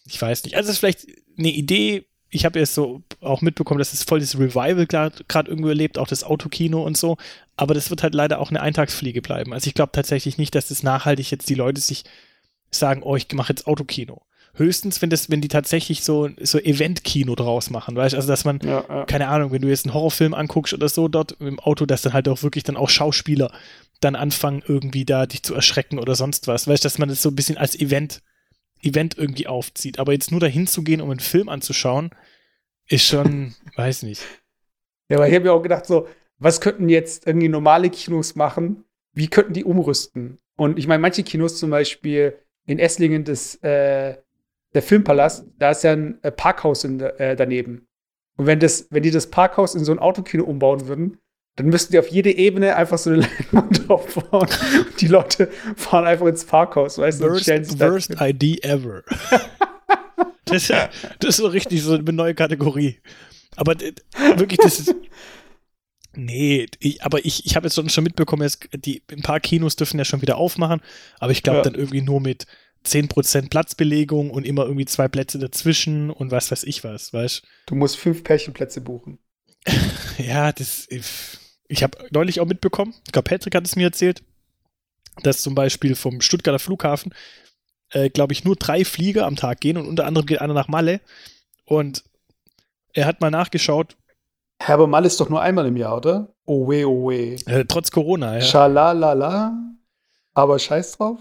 [0.06, 0.56] ich weiß nicht.
[0.56, 1.06] Also es ist vielleicht
[1.38, 2.06] eine Idee.
[2.28, 6.08] Ich habe jetzt so auch mitbekommen, dass es voll das Revival gerade irgendwo erlebt, auch
[6.08, 7.18] das Autokino und so.
[7.56, 9.52] Aber das wird halt leider auch eine Eintagsfliege bleiben.
[9.52, 12.04] Also ich glaube tatsächlich nicht, dass das nachhaltig jetzt die Leute sich
[12.70, 14.22] sagen, oh, ich mache jetzt Autokino.
[14.54, 18.16] Höchstens, wenn das, wenn die tatsächlich so, so Event-Kino draus machen, weißt du?
[18.18, 19.04] Also, dass man, ja, ja.
[19.06, 22.12] keine Ahnung, wenn du jetzt einen Horrorfilm anguckst oder so dort im Auto, dass dann
[22.12, 23.50] halt auch wirklich dann auch Schauspieler
[24.00, 26.66] dann anfangen, irgendwie da dich zu erschrecken oder sonst was.
[26.66, 28.20] Weißt du, dass man das so ein bisschen als Event
[28.82, 29.98] Event irgendwie aufzieht.
[29.98, 32.10] Aber jetzt nur dahin zu gehen, um einen Film anzuschauen,
[32.88, 34.22] ist schon, weiß nicht.
[35.08, 38.84] Ja, aber ich habe mir auch gedacht, so, was könnten jetzt irgendwie normale Kinos machen?
[39.12, 40.38] Wie könnten die umrüsten?
[40.56, 44.16] Und ich meine, manche Kinos zum Beispiel in Esslingen, das, äh,
[44.74, 47.86] der Filmpalast, da ist ja ein äh, Parkhaus in, äh, daneben.
[48.36, 51.18] Und wenn, das, wenn die das Parkhaus in so ein Autokino umbauen würden,
[51.56, 53.20] dann müssten die auf jede Ebene einfach so eine
[53.52, 54.48] Leinwand aufbauen.
[54.48, 57.24] Und die Leute fahren einfach ins Parkhaus, weißt du?
[57.24, 59.02] Worst, worst ID ever.
[60.46, 62.98] das, das ist so richtig so eine neue Kategorie.
[63.56, 63.74] Aber
[64.36, 64.94] wirklich, das ist.
[66.14, 69.96] Nee, ich, aber ich, ich habe jetzt schon mitbekommen, jetzt die, ein paar Kinos dürfen
[69.96, 70.82] ja schon wieder aufmachen,
[71.18, 71.62] aber ich glaube ja.
[71.62, 72.44] dann irgendwie nur mit
[72.84, 77.74] 10% Platzbelegung und immer irgendwie zwei Plätze dazwischen und was weiß ich was, weißt du?
[77.74, 79.18] musst fünf Pärchenplätze buchen.
[80.18, 80.88] ja, das.
[81.68, 84.22] Ich habe neulich auch mitbekommen, ich glaube, Patrick hat es mir erzählt,
[85.22, 87.14] dass zum Beispiel vom Stuttgarter Flughafen,
[87.90, 90.68] äh, glaube ich, nur drei Flieger am Tag gehen und unter anderem geht einer nach
[90.68, 91.00] Malle.
[91.64, 92.04] Und
[92.92, 93.96] er hat mal nachgeschaut.
[94.58, 96.34] Herr, aber Malle ist doch nur einmal im Jahr, oder?
[96.44, 97.36] Oh weh, oh weh.
[97.46, 98.40] Äh, trotz Corona, ja.
[98.40, 99.56] Schalalala.
[100.34, 101.18] Aber scheiß drauf.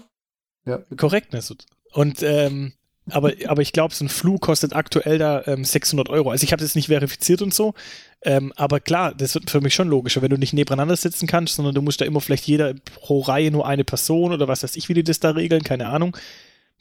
[0.64, 0.80] Ja.
[0.96, 1.66] Korrekt, Nesut.
[1.92, 2.72] Und ähm,
[3.10, 6.30] aber, aber ich glaube, so ein Flug kostet aktuell da ähm, 600 Euro.
[6.30, 7.74] Also ich habe das nicht verifiziert und so.
[8.22, 11.56] Ähm, aber klar, das wird für mich schon logischer, wenn du nicht nebeneinander sitzen kannst,
[11.56, 14.76] sondern du musst da immer vielleicht jeder pro Reihe nur eine Person oder was weiß
[14.76, 16.16] ich, wie die das da regeln, keine Ahnung.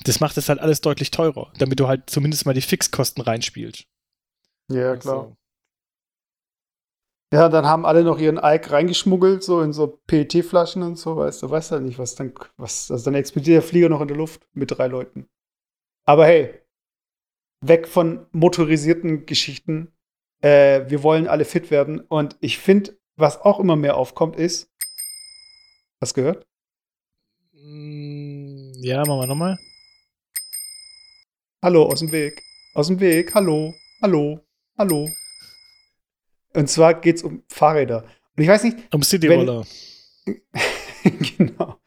[0.04, 3.86] Das macht das halt alles deutlich teurer, damit du halt zumindest mal die Fixkosten reinspielst.
[4.70, 5.16] Ja, klar.
[5.16, 5.38] Also.
[7.34, 11.44] Ja, dann haben alle noch ihren Alk reingeschmuggelt, so in so PET-Flaschen und so, weißt
[11.44, 14.18] du, weißt halt nicht, was dann, was, also dann explodiert der Flieger noch in der
[14.18, 15.30] Luft mit drei Leuten.
[16.06, 16.62] Aber hey,
[17.62, 19.94] weg von motorisierten Geschichten.
[20.42, 22.02] Äh, wir wollen alle fit werden.
[22.02, 24.70] Und ich finde, was auch immer mehr aufkommt, ist.
[26.02, 26.48] Hast du gehört?
[27.54, 29.60] Mm, ja, machen wir nochmal.
[31.64, 32.42] Hallo, aus dem Weg.
[32.74, 33.34] Aus dem Weg.
[33.36, 33.74] Hallo.
[34.02, 34.40] Hallo.
[34.78, 35.08] Hallo.
[36.54, 38.04] Und zwar geht es um Fahrräder.
[38.36, 38.78] Und ich weiß nicht.
[38.94, 39.66] Um Cityroller.
[41.38, 41.80] genau.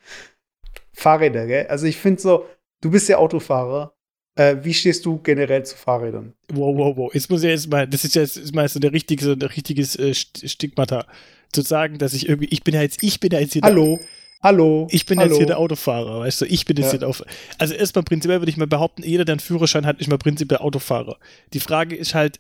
[0.92, 1.66] Fahrräder, gell?
[1.66, 2.46] Also ich finde so,
[2.81, 3.94] du bist ja Autofahrer
[4.37, 6.35] äh, wie stehst du generell zu Fahrrädern?
[6.53, 7.14] Wow, wow, wow.
[7.14, 9.42] Jetzt muss ich jetzt mal, das ist jetzt ist mal so der richtige, so ein
[9.42, 11.07] richtiges äh, Stigmata,
[11.53, 13.62] zu sagen, dass ich irgendwie, ich bin ja jetzt, ich bin ja jetzt hier.
[13.62, 13.98] Hallo.
[13.98, 14.07] Der,
[14.42, 14.88] Hallo.
[14.90, 15.31] Ich bin Hallo.
[15.31, 16.90] jetzt hier der Autofahrer, weißt du, ich bin jetzt ja.
[16.92, 17.31] hier der Autofahrer.
[17.59, 20.59] Also erstmal prinzipiell würde ich mal behaupten, jeder, der einen Führerschein hat, ist mal prinzipiell
[20.59, 21.16] Autofahrer.
[21.53, 22.38] Die Frage ist halt,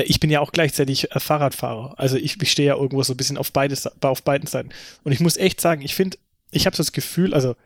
[0.00, 1.94] ich bin ja auch gleichzeitig äh, Fahrradfahrer.
[1.98, 4.70] Also ich, ich stehe ja irgendwo so ein bisschen auf, beides, auf beiden Seiten.
[5.04, 6.18] Und ich muss echt sagen, ich finde,
[6.50, 7.56] ich habe so das Gefühl, also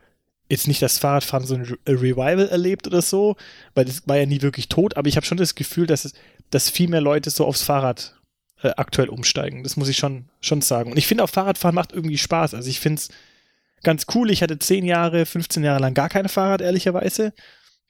[0.49, 3.35] jetzt nicht das Fahrradfahren so ein Revival erlebt oder so,
[3.75, 6.13] weil das war ja nie wirklich tot, aber ich habe schon das Gefühl, dass, es,
[6.51, 8.15] dass viel mehr Leute so aufs Fahrrad
[8.61, 9.63] äh, aktuell umsteigen.
[9.63, 10.91] Das muss ich schon, schon sagen.
[10.91, 12.53] Und ich finde auch Fahrradfahren macht irgendwie Spaß.
[12.53, 13.09] Also ich finde es
[13.83, 14.31] ganz cool.
[14.31, 17.33] Ich hatte 10 Jahre, 15 Jahre lang gar kein Fahrrad, ehrlicherweise.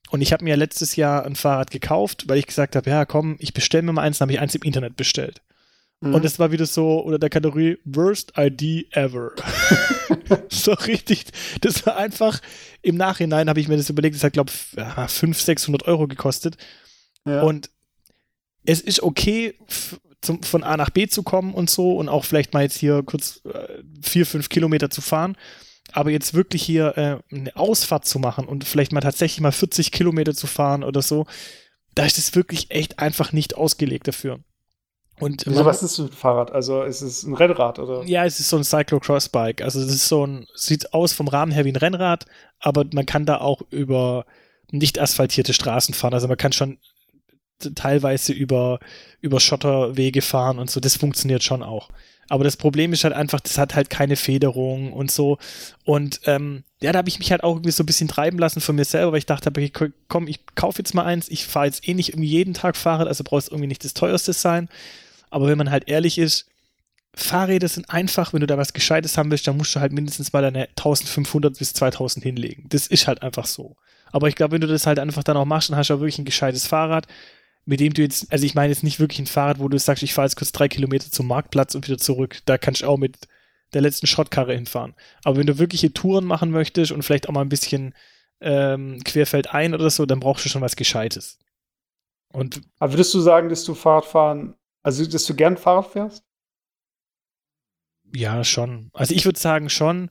[0.09, 3.35] Und ich habe mir letztes Jahr ein Fahrrad gekauft, weil ich gesagt habe, ja komm,
[3.39, 5.41] ich bestelle mir mal eins, dann habe ich eins im Internet bestellt.
[6.01, 6.15] Mhm.
[6.15, 9.31] Und es war wieder so unter der Kategorie Worst ID ever.
[10.49, 11.25] so richtig.
[11.61, 12.39] Das war einfach,
[12.81, 16.57] im Nachhinein habe ich mir das überlegt, das hat, glaube ich, 500, 600 Euro gekostet.
[17.25, 17.41] Ja.
[17.41, 17.69] Und
[18.65, 19.55] es ist okay,
[20.21, 23.03] zum, von A nach B zu kommen und so und auch vielleicht mal jetzt hier
[23.03, 25.37] kurz äh, vier, fünf Kilometer zu fahren.
[25.93, 29.91] Aber jetzt wirklich hier äh, eine Ausfahrt zu machen und vielleicht mal tatsächlich mal 40
[29.91, 31.25] Kilometer zu fahren oder so,
[31.95, 34.39] da ist es wirklich echt einfach nicht ausgelegt dafür.
[35.19, 36.51] Und Wieso, was ist ein Fahrrad?
[36.51, 38.03] Also ist es ein Rennrad oder?
[38.03, 39.63] Ja, es ist so ein Cyclocross-Bike.
[39.63, 42.27] Also es ist so ein, sieht aus vom Rahmen her wie ein Rennrad,
[42.59, 44.25] aber man kann da auch über
[44.69, 46.13] nicht asphaltierte Straßen fahren.
[46.13, 46.77] Also man kann schon
[47.73, 48.79] teilweise über,
[49.19, 50.79] über Schotterwege fahren und so.
[50.79, 51.89] Das funktioniert schon auch.
[52.29, 55.37] Aber das Problem ist halt einfach, das hat halt keine Federung und so.
[55.85, 58.61] Und ähm, ja, da habe ich mich halt auch irgendwie so ein bisschen treiben lassen
[58.61, 59.51] von mir selber, weil ich dachte,
[60.07, 61.29] komm, ich kaufe jetzt mal eins.
[61.29, 64.33] Ich fahre jetzt eh nicht irgendwie jeden Tag Fahrrad, also brauchst irgendwie nicht das teuerste
[64.33, 64.69] sein.
[65.29, 66.47] Aber wenn man halt ehrlich ist,
[67.15, 70.33] Fahrräder sind einfach, wenn du da was Gescheites haben willst, dann musst du halt mindestens
[70.33, 72.65] mal deine 1500 bis 2000 hinlegen.
[72.69, 73.75] Das ist halt einfach so.
[74.11, 75.99] Aber ich glaube, wenn du das halt einfach dann auch machst, dann hast du auch
[75.99, 77.07] wirklich ein gescheites Fahrrad,
[77.67, 80.01] mit dem du jetzt, also ich meine jetzt nicht wirklich ein Fahrrad, wo du sagst,
[80.01, 82.39] ich fahre jetzt kurz drei Kilometer zum Marktplatz und wieder zurück.
[82.45, 83.27] Da kannst du auch mit
[83.73, 84.95] der letzten Schrottkarre hinfahren.
[85.25, 87.93] Aber wenn du wirkliche Touren machen möchtest und vielleicht auch mal ein bisschen
[88.39, 91.39] ähm, querfeldein oder so, dann brauchst du schon was Gescheites.
[92.31, 96.23] Und Aber würdest du sagen, dass du Fahrradfahren also, dass du gern Fahrrad fährst?
[98.15, 98.89] Ja, schon.
[98.93, 100.09] Also ich würde sagen schon.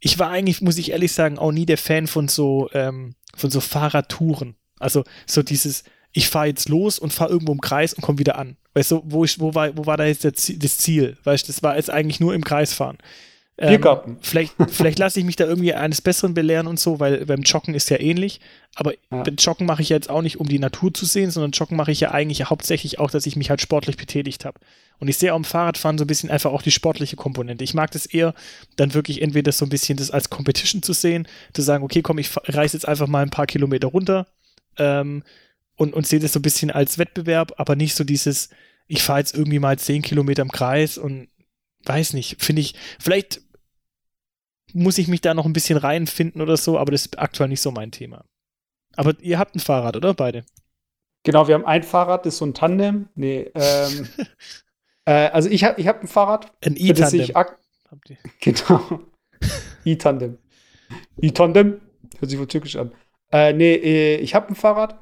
[0.00, 3.50] Ich war eigentlich, muss ich ehrlich sagen, auch nie der Fan von so, ähm, von
[3.50, 4.56] so Fahrradtouren.
[4.80, 8.38] Also so dieses, ich fahre jetzt los und fahre irgendwo im Kreis und komme wieder
[8.38, 8.56] an.
[8.74, 11.16] Weißt du, wo, ich, wo, war, wo war da jetzt Ziel, das Ziel?
[11.24, 12.98] Weißt du, das war jetzt eigentlich nur im Kreis fahren.
[13.60, 14.18] Ähm, Biergarten.
[14.20, 17.74] vielleicht vielleicht lasse ich mich da irgendwie eines Besseren belehren und so, weil beim Joggen
[17.74, 18.40] ist ja ähnlich.
[18.76, 19.22] Aber Ja.
[19.24, 21.76] beim Joggen mache ich ja jetzt auch nicht, um die Natur zu sehen, sondern Joggen
[21.76, 24.60] mache ich ja eigentlich hauptsächlich auch, dass ich mich halt sportlich betätigt habe.
[25.00, 27.64] Und ich sehe auch im Fahrradfahren so ein bisschen einfach auch die sportliche Komponente.
[27.64, 28.32] Ich mag das eher,
[28.76, 32.18] dann wirklich entweder so ein bisschen das als Competition zu sehen, zu sagen, okay, komm,
[32.18, 34.28] ich reise jetzt einfach mal ein paar Kilometer runter
[34.76, 35.24] ähm,
[35.78, 38.50] und, und sehe das so ein bisschen als Wettbewerb, aber nicht so dieses,
[38.88, 41.28] ich fahre jetzt irgendwie mal 10 Kilometer im Kreis und
[41.84, 43.40] weiß nicht, finde ich, vielleicht
[44.74, 47.62] muss ich mich da noch ein bisschen reinfinden oder so, aber das ist aktuell nicht
[47.62, 48.24] so mein Thema.
[48.96, 50.12] Aber ihr habt ein Fahrrad, oder?
[50.12, 50.44] Beide.
[51.22, 53.08] Genau, wir haben ein Fahrrad, das ist so ein Tandem.
[53.14, 54.08] Nee, ähm,
[55.04, 57.30] äh, also ich habe ich hab ein Fahrrad, Ein E-Tandem.
[58.40, 59.00] Genau.
[59.84, 60.38] E-Tandem.
[61.22, 61.80] E-Tandem?
[62.18, 62.92] Hört sich wohl türkisch an.
[63.32, 64.98] Äh, nee, äh, ich habe ein Fahrrad.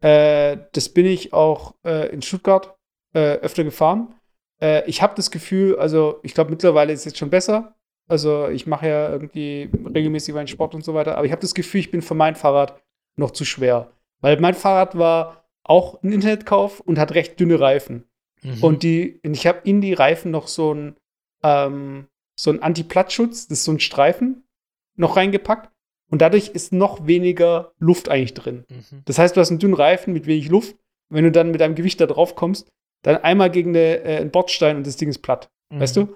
[0.00, 2.76] Äh, das bin ich auch äh, in Stuttgart
[3.14, 4.14] äh, öfter gefahren.
[4.60, 7.74] Äh, ich habe das Gefühl, also ich glaube mittlerweile ist es jetzt schon besser.
[8.08, 11.16] Also ich mache ja irgendwie regelmäßig meinen Sport und so weiter.
[11.16, 12.82] Aber ich habe das Gefühl, ich bin für mein Fahrrad
[13.16, 13.92] noch zu schwer.
[14.20, 18.08] Weil mein Fahrrad war auch ein Internetkauf und hat recht dünne Reifen.
[18.42, 18.62] Mhm.
[18.62, 20.96] Und die, und ich habe in die Reifen noch so ein,
[21.42, 24.44] ähm, so ein Anti-Plattschutz, das ist so ein Streifen,
[24.96, 25.70] noch reingepackt.
[26.10, 28.64] Und dadurch ist noch weniger Luft eigentlich drin.
[28.68, 29.02] Mhm.
[29.04, 30.72] Das heißt, du hast einen dünnen Reifen mit wenig Luft.
[31.08, 32.68] Und wenn du dann mit deinem Gewicht da drauf kommst,
[33.02, 35.50] dann einmal gegen eine, äh, einen Bordstein und das Ding ist platt.
[35.70, 36.08] Weißt Mhm.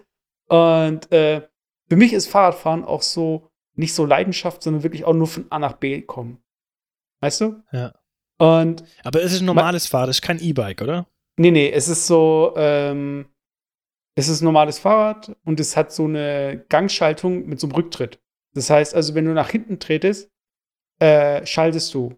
[0.48, 0.54] du?
[0.54, 1.42] Und äh,
[1.88, 5.58] für mich ist Fahrradfahren auch so nicht so Leidenschaft, sondern wirklich auch nur von A
[5.58, 6.42] nach B kommen.
[7.20, 7.62] Weißt du?
[7.72, 7.94] Ja.
[8.38, 11.06] Und Aber es ist ein normales Fahrrad, es ist kein E-Bike, oder?
[11.36, 13.26] Nee, nee, es ist so, ähm,
[14.16, 18.20] es ist ein normales Fahrrad und es hat so eine Gangschaltung mit so einem Rücktritt.
[18.54, 20.30] Das heißt also, wenn du nach hinten tretest,
[21.00, 22.14] äh, schaltest du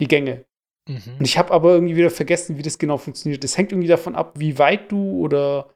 [0.00, 0.44] die Gänge.
[0.88, 1.24] Und Mhm.
[1.24, 3.42] ich habe aber irgendwie wieder vergessen, wie das genau funktioniert.
[3.42, 5.74] Das hängt irgendwie davon ab, wie weit du oder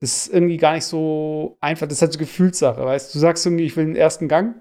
[0.00, 1.86] das ist irgendwie gar nicht so einfach.
[1.86, 3.18] Das ist halt so Gefühlssache, weißt du?
[3.18, 4.56] Du sagst irgendwie, ich will den ersten Gang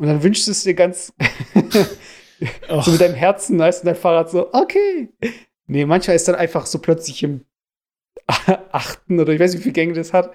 [0.00, 1.12] und dann wünschst du es dir ganz
[2.82, 5.08] so mit deinem Herzen, weißt du, dein Fahrrad so, okay.
[5.66, 7.44] Nee, manchmal ist dann einfach so plötzlich im
[8.26, 10.32] achten oder ich weiß nicht, wie viele Gänge das hat.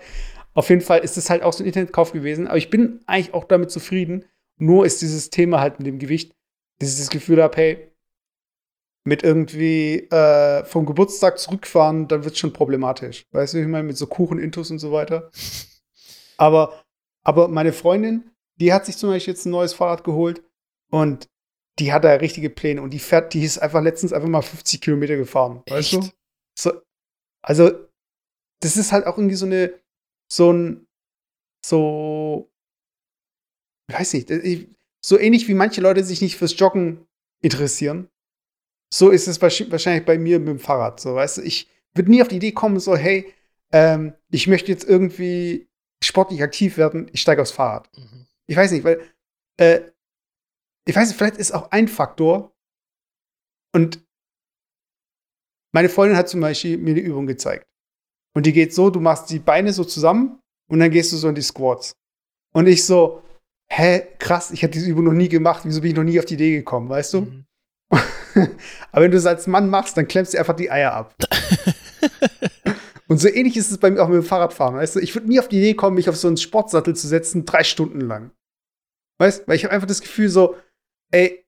[0.53, 2.47] Auf jeden Fall ist das halt auch so ein Internetkauf gewesen.
[2.47, 4.25] Aber ich bin eigentlich auch damit zufrieden.
[4.57, 6.35] Nur ist dieses Thema halt mit dem Gewicht,
[6.79, 7.91] dass ich das Gefühl habe, hey,
[9.05, 13.25] mit irgendwie äh, vom Geburtstag zurückfahren, dann wird es schon problematisch.
[13.31, 15.29] Weißt du, wie ich meine, mit so Kuchen-Intus und so weiter.
[16.37, 16.83] Aber,
[17.23, 20.43] aber meine Freundin, die hat sich zum Beispiel jetzt ein neues Fahrrad geholt
[20.89, 21.29] und
[21.79, 24.81] die hat da richtige Pläne und die fährt, die ist einfach letztens einfach mal 50
[24.81, 25.61] Kilometer gefahren.
[25.67, 26.03] Weißt Echt?
[26.03, 26.09] du?
[26.57, 26.71] So,
[27.43, 27.71] also,
[28.61, 29.73] das ist halt auch irgendwie so eine,
[30.33, 30.87] so ein,
[31.65, 32.51] so,
[33.89, 34.67] ich weiß nicht, ich,
[35.05, 37.05] so ähnlich wie manche Leute sich nicht fürs Joggen
[37.41, 38.09] interessieren.
[38.91, 40.99] So ist es wahrsch- wahrscheinlich bei mir mit dem Fahrrad.
[40.99, 43.33] So, weißt du, ich würde nie auf die Idee kommen, so, hey,
[43.71, 45.67] ähm, ich möchte jetzt irgendwie
[46.03, 47.89] sportlich aktiv werden, ich steige aufs Fahrrad.
[47.97, 48.27] Mhm.
[48.47, 49.01] Ich weiß nicht, weil,
[49.59, 49.91] äh,
[50.87, 52.55] ich weiß nicht, vielleicht ist auch ein Faktor.
[53.75, 54.03] Und
[55.73, 57.67] meine Freundin hat zum Beispiel mir eine Übung gezeigt.
[58.35, 61.29] Und die geht so, du machst die Beine so zusammen und dann gehst du so
[61.29, 61.93] in die Squats.
[62.53, 63.21] Und ich so,
[63.69, 66.25] hä, krass, ich habe diese Übung noch nie gemacht, wieso bin ich noch nie auf
[66.25, 67.21] die Idee gekommen, weißt du?
[67.21, 67.45] Mhm.
[68.91, 71.15] Aber wenn du es als Mann machst, dann klemmst du einfach die Eier ab.
[73.07, 74.99] Und so ähnlich ist es bei mir auch mit dem Fahrradfahren, weißt du?
[74.99, 77.63] Ich würde nie auf die Idee kommen, mich auf so einen Sportsattel zu setzen, drei
[77.63, 78.31] Stunden lang.
[79.19, 79.47] Weißt du?
[79.47, 80.55] Weil ich habe einfach das Gefühl so,
[81.11, 81.45] ey,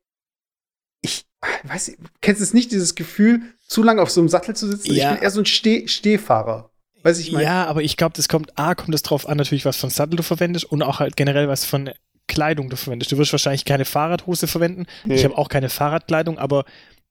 [1.01, 1.25] ich
[1.63, 4.93] weiß kennst du es nicht, dieses Gefühl, zu lange auf so einem Sattel zu sitzen?
[4.93, 5.09] Ja.
[5.09, 6.71] Ich bin eher so ein Steh Stehfahrer.
[7.05, 7.45] Weiß ich meine?
[7.45, 10.15] Ja, aber ich glaube, das kommt, A, kommt es drauf an, natürlich, was von Sattel
[10.15, 11.91] du verwendest und auch halt generell, was von
[12.27, 13.11] Kleidung du verwendest.
[13.11, 14.87] Du wirst wahrscheinlich keine Fahrradhose verwenden.
[15.03, 15.13] Nee.
[15.13, 16.65] Ich habe auch keine Fahrradkleidung, aber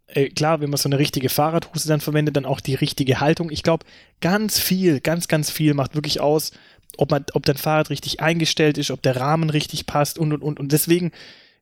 [0.08, 3.52] äh, klar, wenn man so eine richtige Fahrradhose dann verwendet, dann auch die richtige Haltung.
[3.52, 3.86] Ich glaube,
[4.20, 6.50] ganz viel, ganz, ganz viel macht wirklich aus,
[6.96, 10.42] ob, man, ob dein Fahrrad richtig eingestellt ist, ob der Rahmen richtig passt und und
[10.42, 10.58] und.
[10.58, 11.12] Und deswegen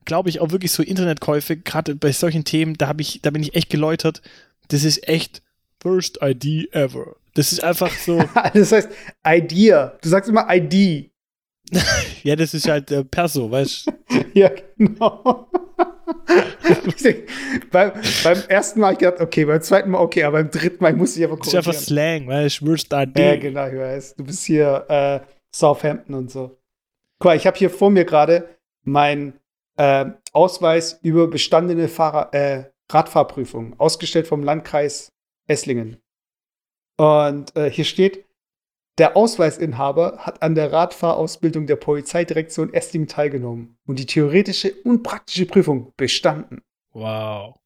[0.05, 3.53] glaube ich auch wirklich so Internetkäufe, gerade bei solchen Themen, da, ich, da bin ich
[3.53, 4.23] echt geläutert.
[4.69, 5.43] Das ist echt
[5.79, 7.15] First ID ever.
[7.33, 8.23] Das ist einfach so.
[8.53, 8.89] das heißt
[9.25, 9.97] Idea.
[10.01, 11.11] Du sagst immer ID.
[12.23, 13.91] Ja, das ist halt äh, Perso, weißt du?
[14.33, 15.49] Ja, genau.
[16.95, 17.91] Ich beim,
[18.23, 20.93] beim ersten Mal hab ich gedacht, okay, beim zweiten Mal okay, aber beim dritten Mal
[20.93, 21.73] musste ich einfach Das ist einfach.
[21.73, 22.67] Slang, weißt du?
[22.67, 23.19] Worst ID.
[23.19, 24.15] Ja, genau, ich weiß.
[24.15, 25.19] Du bist hier äh,
[25.53, 26.57] Southampton und so.
[27.19, 28.47] Guck mal, ich habe hier vor mir gerade
[28.83, 29.33] meinen
[29.77, 35.11] äh, Ausweis über bestandene Fahrer, äh, Radfahrprüfung, ausgestellt vom Landkreis
[35.47, 35.97] Esslingen.
[36.97, 38.25] Und äh, hier steht,
[38.99, 45.47] der Ausweisinhaber hat an der Radfahrausbildung der Polizeidirektion Esslingen teilgenommen und die theoretische und praktische
[45.47, 46.61] Prüfung bestanden.
[46.91, 47.59] Wow.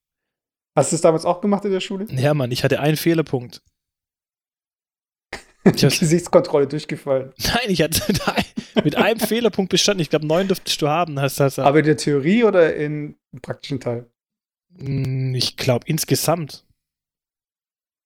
[0.76, 2.06] Hast du das damals auch gemacht in der Schule?
[2.12, 3.62] Ja, Mann, ich hatte einen Fehlerpunkt.
[5.66, 7.34] Gesichtskontrolle durchgefallen.
[7.40, 8.02] Nein, ich hatte
[8.84, 10.02] mit einem Fehlerpunkt bestanden.
[10.02, 11.20] Ich glaube, neun dürftest du haben.
[11.20, 14.10] Hast, hast, Aber in der Theorie oder im praktischen Teil?
[14.78, 16.66] Hm, ich glaube, insgesamt.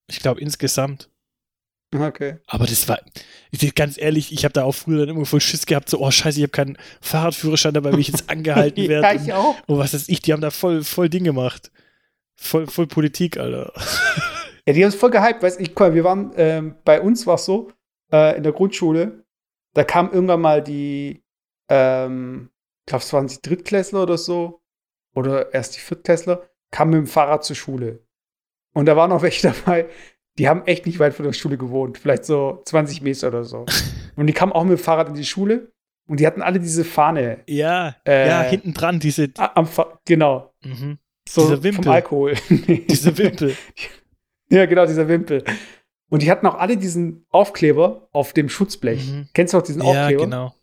[0.08, 1.11] Ich glaube, insgesamt.
[1.94, 2.38] Okay.
[2.48, 3.00] Aber das war,
[3.76, 6.40] ganz ehrlich, ich habe da auch früher dann immer voll Schiss gehabt, so, oh scheiße,
[6.40, 9.04] ich habe keinen Fahrradführerschein, dabei will ich jetzt angehalten werden.
[9.04, 9.56] ja, ich auch.
[9.68, 11.72] Und, was ist ich, die haben da voll, voll Ding gemacht.
[12.36, 13.74] Voll, voll Politik, Alter.
[14.66, 17.46] Ja, die haben es voll gehypt, weißt ich, wir waren, ähm, bei uns war es
[17.46, 17.72] so,
[18.12, 19.26] äh, in der Grundschule,
[19.74, 21.24] da kam irgendwann mal die,
[21.70, 22.50] ähm,
[22.82, 24.62] ich glaube, es waren die Drittklässler oder so,
[25.14, 28.06] oder erst die Viertklässler, kamen mit dem Fahrrad zur Schule.
[28.74, 29.88] Und da waren noch welche dabei,
[30.38, 33.66] die haben echt nicht weit von der Schule gewohnt, vielleicht so 20 Meter oder so.
[34.16, 35.72] Und die kamen auch mit dem Fahrrad in die Schule
[36.08, 37.40] und die hatten alle diese Fahne.
[37.48, 39.30] Ja, äh, ja, hinten dran, diese.
[39.38, 39.68] Am
[40.06, 40.54] genau.
[40.62, 40.98] Mhm.
[41.28, 41.84] So dieser Wimpel.
[41.84, 42.34] vom Alkohol.
[42.50, 43.56] Dieser Wimpel.
[44.50, 45.44] ja, genau, dieser Wimpel.
[46.10, 49.10] Und die hatten auch alle diesen Aufkleber auf dem Schutzblech.
[49.10, 49.30] Mhm.
[49.34, 50.12] Kennst du auch diesen Aufkleber?
[50.12, 50.54] Ja, genau.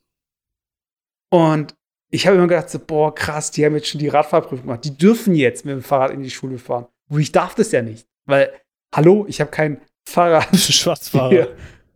[1.31, 1.75] Und
[2.11, 4.85] ich habe immer gedacht, so, boah, krass, die haben jetzt schon die Radfahrprüfung gemacht.
[4.85, 6.87] Die dürfen jetzt mit dem Fahrrad in die Schule fahren.
[7.09, 8.07] Wo ich darf das ja nicht.
[8.27, 8.53] Weil,
[8.95, 10.57] hallo, ich habe kein Fahrrad.
[10.57, 11.49] Schwarzfahrer.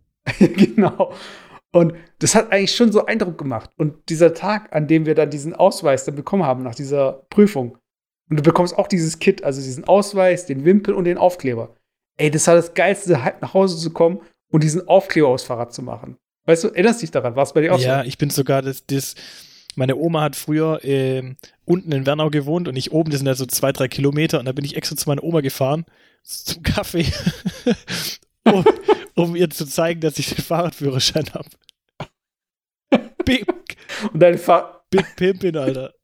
[0.39, 1.13] genau.
[1.73, 3.71] Und das hat eigentlich schon so Eindruck gemacht.
[3.77, 7.79] Und dieser Tag, an dem wir dann diesen Ausweis dann bekommen haben nach dieser Prüfung,
[8.31, 11.75] und du bekommst auch dieses Kit, also diesen Ausweis, den Wimpel und den Aufkleber.
[12.17, 15.75] Ey, das war das Geilste, halt nach Hause zu kommen und diesen Aufkleber aufs Fahrrad
[15.75, 16.17] zu machen.
[16.47, 17.37] Weißt du, erinnerst dich daran?
[17.37, 17.89] War es bei dir auch ja, so?
[17.89, 19.17] Ja, ich bin sogar das, das
[19.75, 23.35] meine Oma hat früher äh, unten in Wernau gewohnt und ich oben, das sind ja
[23.35, 25.85] so zwei, drei Kilometer und da bin ich extra zu meiner Oma gefahren
[26.23, 27.07] zum Kaffee,
[28.45, 28.65] um,
[29.15, 31.49] um, ihr zu zeigen, dass ich den Fahrradführerschein habe.
[33.25, 33.47] Big,
[34.13, 35.95] und deine Fahr Big Pimpin, Alter.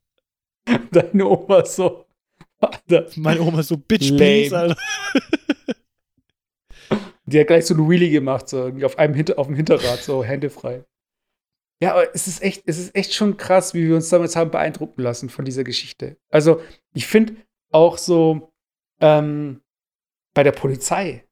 [0.90, 2.07] Deine Oma so.
[2.61, 3.07] Alter.
[3.16, 4.18] Meine Oma so, Bitch, Lame.
[4.18, 4.76] please, Alter.
[7.26, 10.24] Die hat gleich so ein Wheelie gemacht, so auf, einem Hinter auf dem Hinterrad, so
[10.24, 10.85] Hände frei.
[11.81, 14.51] Ja, aber es ist echt, es ist echt schon krass, wie wir uns damals haben
[14.51, 16.17] beeindrucken lassen von dieser Geschichte.
[16.31, 16.61] Also,
[16.93, 17.37] ich finde
[17.71, 18.53] auch so
[19.01, 19.61] ähm,
[20.35, 21.25] bei der Polizei,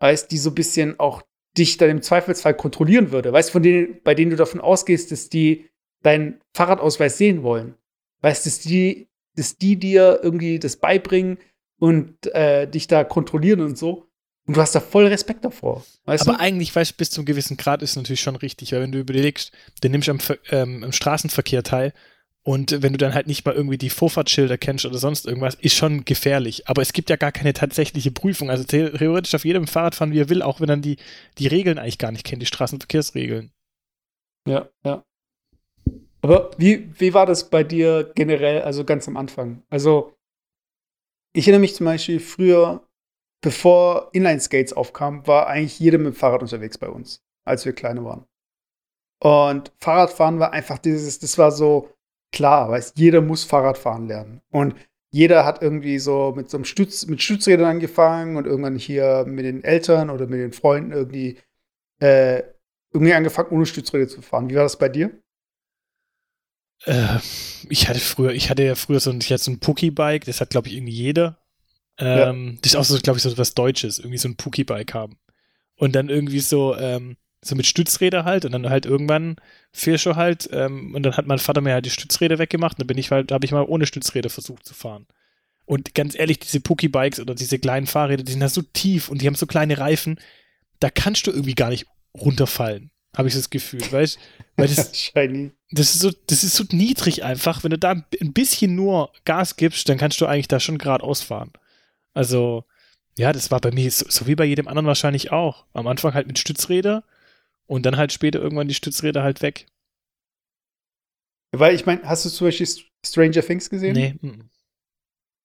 [0.00, 1.22] weißt die so ein bisschen auch
[1.56, 3.32] dich dann im Zweifelsfall kontrollieren würde.
[3.32, 5.68] Weißt von denen, bei denen du davon ausgehst, dass die
[6.02, 7.76] deinen Fahrradausweis sehen wollen.
[8.22, 11.38] Weißt, dass die dass die dir irgendwie das beibringen
[11.78, 14.08] und äh, dich da kontrollieren und so.
[14.46, 15.84] Und du hast da voll Respekt davor.
[16.04, 16.40] Weißt Aber du?
[16.40, 18.98] eigentlich, weißt du, bis zum gewissen Grad ist es natürlich schon richtig, weil wenn du
[18.98, 20.18] überlegst, du nimmst am,
[20.50, 21.92] ähm, am Straßenverkehr teil
[22.44, 25.76] und wenn du dann halt nicht mal irgendwie die Vorfahrtsschilder kennst oder sonst irgendwas, ist
[25.76, 26.68] schon gefährlich.
[26.68, 28.50] Aber es gibt ja gar keine tatsächliche Prüfung.
[28.50, 30.96] Also theoretisch auf jedem Fahrrad fahren, wie er will, auch wenn dann die,
[31.38, 33.52] die Regeln eigentlich gar nicht kennt, die Straßenverkehrsregeln.
[34.48, 35.04] Ja, ja.
[36.20, 39.62] Aber wie, wie war das bei dir generell, also ganz am Anfang?
[39.70, 40.14] Also,
[41.32, 42.88] ich erinnere mich zum Beispiel früher,
[43.42, 48.04] bevor Inline-Skates aufkamen, war eigentlich jeder mit dem Fahrrad unterwegs bei uns, als wir kleine
[48.04, 48.24] waren.
[49.22, 51.90] Und Fahrradfahren war einfach dieses, das war so
[52.32, 54.40] klar, weißt jeder muss Fahrradfahren lernen.
[54.50, 54.74] Und
[55.10, 59.44] jeder hat irgendwie so mit so einem Stütz, mit Stützrädern angefangen und irgendwann hier mit
[59.44, 61.38] den Eltern oder mit den Freunden irgendwie,
[62.00, 62.42] äh,
[62.92, 64.48] irgendwie angefangen, ohne Stützräder zu fahren.
[64.48, 65.10] Wie war das bei dir?
[66.84, 67.18] Äh,
[67.68, 70.40] ich hatte früher, ich hatte ja früher so ein, ich hatte so ein Pookie-Bike, das
[70.40, 71.41] hat, glaube ich, irgendwie jeder.
[71.98, 72.58] Ähm, ja.
[72.62, 75.16] Das ist auch so, glaube ich, so was Deutsches, irgendwie so ein Pookie-Bike haben.
[75.76, 79.36] Und dann irgendwie so, ähm, so mit Stützräder halt und dann halt irgendwann
[79.74, 82.86] schon halt ähm, und dann hat mein Vater mir halt die Stützräder weggemacht und dann
[82.86, 85.06] bin ich halt, habe ich mal ohne Stützräder versucht zu fahren.
[85.64, 89.22] Und ganz ehrlich, diese Pookie-Bikes oder diese kleinen Fahrräder, die sind da so tief und
[89.22, 90.20] die haben so kleine Reifen,
[90.80, 94.18] da kannst du irgendwie gar nicht runterfallen, habe ich das Gefühl, weißt
[94.56, 95.52] Weil das, Shiny.
[95.70, 97.64] Das ist, so, das ist so niedrig einfach.
[97.64, 101.22] Wenn du da ein bisschen nur Gas gibst, dann kannst du eigentlich da schon geradeaus
[101.22, 101.52] fahren.
[102.14, 102.64] Also,
[103.18, 105.66] ja, das war bei mir so, so, wie bei jedem anderen wahrscheinlich auch.
[105.72, 107.04] Am Anfang halt mit Stützräder
[107.66, 109.66] und dann halt später irgendwann die Stützräder halt weg.
[111.52, 112.68] Weil ich meine, hast du zum Beispiel
[113.04, 113.92] Stranger Things gesehen?
[113.92, 114.14] Nee.
[114.22, 114.48] M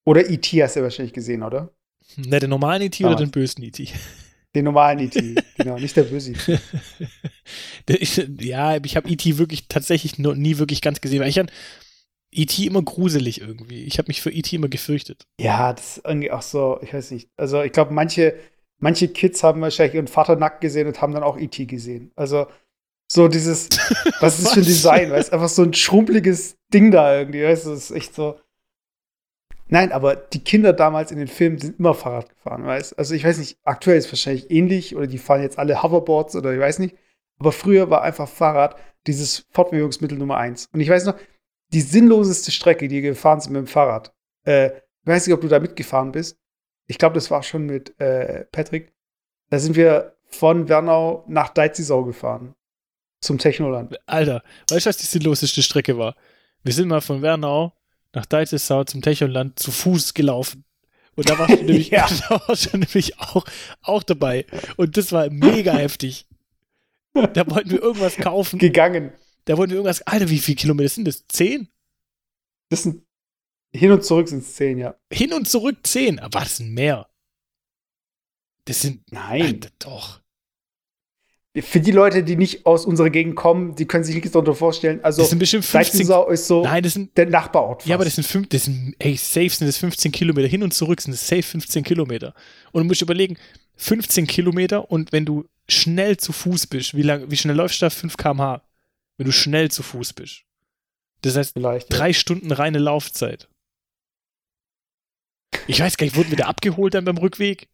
[0.06, 0.64] Oder E.T.
[0.64, 1.74] hast du ja wahrscheinlich gesehen, oder?
[2.16, 3.04] Ne, den normalen E.T.
[3.04, 3.90] oder den bösen E.T.?
[4.56, 6.60] Den normalen E.T., genau, nicht der böse E.T.
[8.40, 9.38] ja, ich habe E.T.
[9.38, 11.52] wirklich tatsächlich noch nie wirklich ganz gesehen, weil ich an
[12.38, 12.66] E.T.
[12.66, 13.84] immer gruselig irgendwie.
[13.84, 14.56] Ich habe mich für E.T.
[14.56, 15.26] immer gefürchtet.
[15.40, 17.30] Ja, das ist irgendwie auch so, ich weiß nicht.
[17.38, 18.36] Also ich glaube, manche,
[18.80, 21.66] manche Kids haben wahrscheinlich ihren Vater nackt gesehen und haben dann auch E.T.
[21.66, 22.12] gesehen.
[22.16, 22.48] Also
[23.08, 23.70] so dieses,
[24.20, 27.66] was ist das für ein Design, weißt einfach so ein schrumpeliges Ding da irgendwie, weißt
[27.66, 28.40] du, das ist echt so.
[29.70, 33.26] Nein, aber die Kinder damals in den Filmen sind immer Fahrrad gefahren, weißt Also ich
[33.26, 36.60] weiß nicht, aktuell ist es wahrscheinlich ähnlich oder die fahren jetzt alle Hoverboards oder ich
[36.60, 36.96] weiß nicht.
[37.40, 40.70] Aber früher war einfach Fahrrad dieses Fortbewegungsmittel Nummer eins.
[40.74, 41.16] Und ich weiß noch,
[41.74, 44.14] die sinnloseste Strecke, die gefahren sind mit dem Fahrrad.
[44.46, 46.38] Äh, ich weiß nicht, ob du da mitgefahren bist.
[46.88, 48.94] Ich glaube, das war schon mit äh, Patrick.
[49.50, 52.56] Da sind wir von Wernau nach Deizisau gefahren.
[53.22, 53.98] Zum Technoland.
[54.06, 56.16] Alter, weißt du, was die sinnloseste Strecke war?
[56.64, 57.74] Wir sind mal von Wernau
[58.14, 60.66] nach Deizisau zum Technoland zu Fuß gelaufen.
[61.16, 62.08] Und da warst du nämlich, Ja.
[62.30, 63.44] da warst du nämlich auch,
[63.82, 64.46] auch dabei.
[64.76, 66.28] Und das war mega heftig.
[67.14, 68.60] Da wollten wir irgendwas kaufen.
[68.60, 69.12] Gegangen.
[69.48, 70.02] Da wollten wir irgendwas.
[70.04, 71.26] Alter, wie viele Kilometer sind das?
[71.28, 71.70] Zehn?
[72.70, 73.04] Das sind
[73.74, 74.96] hin und zurück sind es zehn, ja.
[75.12, 76.20] Hin und zurück zehn.
[76.20, 77.08] Aber das sind mehr.
[78.66, 79.10] Das sind.
[79.12, 79.42] Nein.
[79.42, 80.22] Alter, doch.
[81.60, 85.00] Für die Leute, die nicht aus unserer Gegend kommen, die können sich nichts darunter vorstellen.
[85.04, 86.00] Also, Das sind bestimmt 15.
[86.00, 87.18] Deizisau ist so Nein, das sind.
[87.18, 87.84] der Nachbarort.
[87.86, 88.30] Ja, aber das fast.
[88.30, 90.48] sind fünf, das sind, ey, safe sind das 15 Kilometer.
[90.48, 92.36] Hin und zurück sind es safe 15 Kilometer.
[92.74, 93.38] Und du musst überlegen,
[93.78, 97.86] 15 Kilometer und wenn du schnell zu Fuß bist, wie lang, wie schnell läufst du
[97.86, 97.90] da?
[97.90, 98.62] 5 km/h?
[99.18, 100.44] Wenn du schnell zu Fuß bist.
[101.22, 101.92] Das heißt, vielleicht.
[101.92, 101.98] ja.
[101.98, 103.50] drei Stunden reine Laufzeit.
[105.68, 107.68] Ich weiß gar nicht, wurden wir da abgeholt dann beim Rückweg?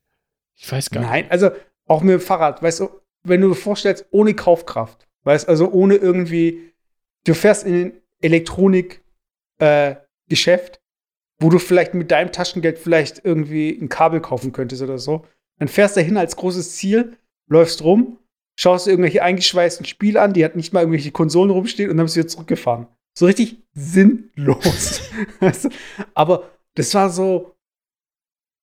[0.56, 1.10] Ich weiß gar nicht.
[1.10, 1.52] Nein, also
[1.86, 2.90] auch mit dem Fahrrad, weißt du,
[3.24, 6.74] wenn du dir vorstellst, ohne Kaufkraft, weißt also ohne irgendwie,
[7.26, 10.80] du fährst in ein Elektronik-Geschäft,
[11.40, 15.26] wo du vielleicht mit deinem Taschengeld vielleicht irgendwie ein Kabel kaufen könntest oder so.
[15.60, 17.16] Dann fährst du hin als großes Ziel,
[17.48, 18.18] läufst rum,
[18.56, 22.06] schaust dir irgendwelche eingeschweißten Spiele an, die hat nicht mal irgendwelche Konsolen rumstehen und dann
[22.06, 22.88] bist du wieder zurückgefahren.
[23.18, 25.02] So richtig sinnlos.
[25.40, 25.70] du?
[26.14, 27.56] Aber das war so,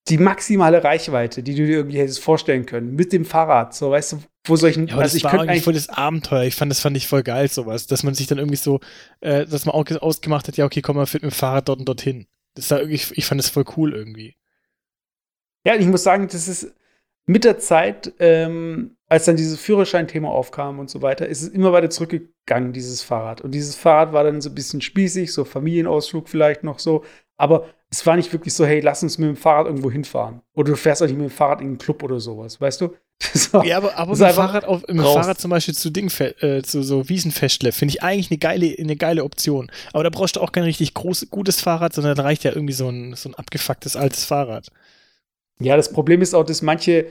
[0.09, 4.13] die maximale Reichweite, die du dir irgendwie hättest vorstellen können, mit dem Fahrrad, so, weißt
[4.13, 6.45] du, wo solchen, Ja, aber also das ich war eigentlich, voll das Abenteuer.
[6.45, 7.87] Ich fand, das fand ich voll geil, sowas.
[7.87, 8.81] Dass man sich dann irgendwie so,
[9.21, 11.87] äh, dass man auch ausgemacht hat, ja, okay, komm mal mit dem Fahrrad dort und
[11.87, 12.27] dorthin.
[12.55, 14.37] Das war irgendwie, ich fand das voll cool irgendwie.
[15.65, 16.75] ja, ich muss sagen, das ist
[17.27, 21.73] mit der Zeit, ähm, als dann dieses Führerschein-Thema aufkam und so weiter, ist es immer
[21.73, 23.41] weiter zurückgegangen, dieses Fahrrad.
[23.41, 27.05] Und dieses Fahrrad war dann so ein bisschen spießig, so Familienausflug vielleicht noch so,
[27.37, 30.43] aber es war nicht wirklich so, hey, lass uns mit dem Fahrrad irgendwo hinfahren.
[30.55, 32.95] Oder du fährst auch nicht mit dem Fahrrad in einen Club oder sowas, weißt du?
[33.51, 35.03] War, Ja, aber, aber mit dem Fahrrad, auf, mit.
[35.03, 38.95] Fahrrad zum Beispiel zu Ding, äh, zu so Wiesenfestle, finde ich eigentlich eine geile, eine
[38.95, 39.73] geile Option.
[39.93, 42.75] Aber da brauchst du auch kein richtig groß, gutes Fahrrad, sondern da reicht ja irgendwie
[42.75, 44.69] so ein, so ein abgefucktes altes Fahrrad.
[45.61, 47.07] Ja, das Problem ist auch, dass manche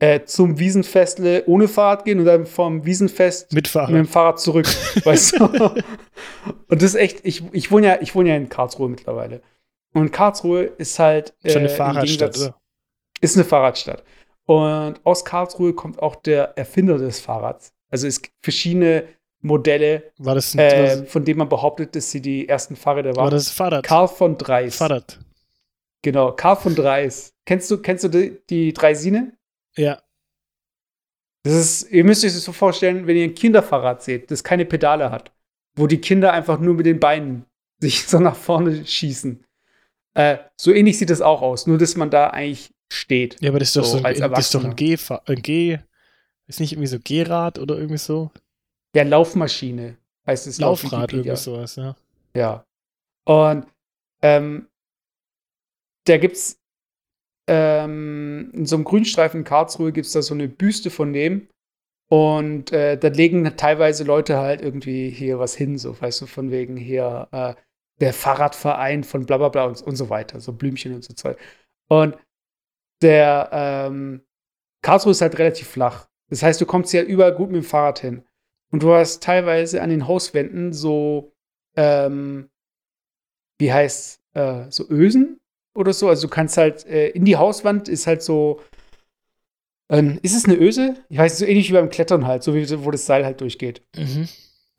[0.00, 3.90] äh, zum Wiesenfestle ohne Fahrrad gehen und dann vom Wiesenfest Mit mit Fahrrad.
[3.94, 4.66] dem Fahrrad zurück,
[5.04, 5.44] weißt du?
[5.44, 9.40] Und das ist echt, ich, ich wohne ja, ich wohne ja in Karlsruhe mittlerweile.
[9.94, 12.60] Und Karlsruhe ist halt Schon eine äh, Fahrradstadt, oder?
[13.20, 14.02] Ist eine Fahrradstadt.
[14.46, 17.72] Und aus Karlsruhe kommt auch der Erfinder des Fahrrads.
[17.90, 19.04] Also es gibt verschiedene
[19.40, 23.10] Modelle, War das ein, äh, war, von denen man behauptet, dass sie die ersten Fahrräder
[23.14, 23.30] war waren.
[23.30, 23.84] das Fahrrad?
[23.84, 24.76] Karl von Dreis.
[24.76, 25.20] Fahrrad.
[26.02, 27.32] Genau, Karl von Dreis.
[27.46, 29.32] Kennst du, kennst du die, die Dreisine?
[29.76, 30.02] Ja.
[31.42, 34.64] Das ist, ihr müsst euch das so vorstellen, wenn ihr ein Kinderfahrrad seht, das keine
[34.64, 35.32] Pedale hat,
[35.76, 37.44] wo die Kinder einfach nur mit den Beinen
[37.80, 39.44] sich so nach vorne schießen.
[40.14, 43.36] Äh, so ähnlich sieht das auch aus, nur dass man da eigentlich steht.
[43.40, 44.76] Ja, aber das ist doch So, so, ein, das ist doch ein.
[44.76, 45.78] G, ein G,
[46.46, 48.30] ist nicht irgendwie so G-Rad oder irgendwie so?
[48.94, 51.96] Ja, Laufmaschine heißt es Laufrad, irgendwie sowas, ja.
[52.34, 52.64] Ja.
[53.24, 53.66] Und
[54.22, 54.68] ähm,
[56.04, 56.60] da gibt's
[57.46, 61.48] ähm, in so einem Grünstreifen in Karlsruhe gibt's da so eine Büste von dem.
[62.10, 66.50] Und äh, da legen teilweise Leute halt irgendwie hier was hin, so, weißt du, von
[66.50, 67.54] wegen hier äh,
[68.00, 71.38] der Fahrradverein von bla bla bla und, und so weiter, so Blümchen und so Zeug.
[71.88, 72.16] Und
[73.02, 74.22] der ähm,
[74.82, 76.08] Karlsruhe ist halt relativ flach.
[76.30, 78.24] Das heißt, du kommst ja überall gut mit dem Fahrrad hin.
[78.70, 81.32] Und du hast teilweise an den Hauswänden so
[81.76, 82.50] ähm,
[83.58, 85.40] wie heißt, äh, so Ösen
[85.74, 86.08] oder so.
[86.08, 88.60] Also du kannst halt, äh, in die Hauswand ist halt so,
[89.90, 90.96] ähm, ist es eine Öse?
[91.08, 93.82] Ich weiß, so ähnlich wie beim Klettern halt, so wie wo das Seil halt durchgeht.
[93.96, 94.28] Mhm.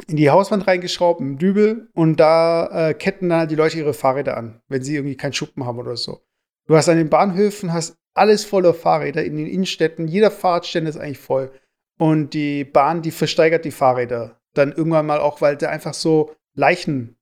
[0.07, 3.93] In die Hauswand reingeschraubt, im Dübel und da äh, ketten dann halt die Leute ihre
[3.93, 6.21] Fahrräder an, wenn sie irgendwie keinen Schuppen haben oder so.
[6.67, 10.97] Du hast an den Bahnhöfen, hast alles voller Fahrräder in den Innenstädten, jeder Fahrradständer ist
[10.97, 11.51] eigentlich voll.
[11.97, 14.41] Und die Bahn, die versteigert die Fahrräder.
[14.53, 17.15] Dann irgendwann mal auch, weil da einfach so Leichen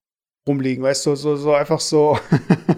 [0.47, 2.17] rumliegen, weißt du, so, so einfach so,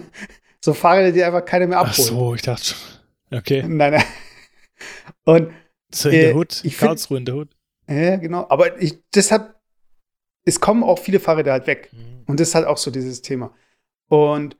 [0.66, 2.08] so Fahrräder, die einfach keiner mehr Ach abholen.
[2.08, 3.38] so, ich dachte schon.
[3.38, 3.62] Okay.
[3.66, 4.04] Nein, nein.
[5.24, 5.52] Und,
[5.92, 7.48] So in Äh, der ich find- Karlsruhe in der Hood.
[7.88, 8.46] ja, genau.
[8.48, 9.54] Aber ich, deshalb,
[10.44, 11.90] es kommen auch viele Fahrräder halt weg.
[11.92, 12.24] Mhm.
[12.26, 13.54] Und das ist halt auch so dieses Thema.
[14.08, 14.56] Und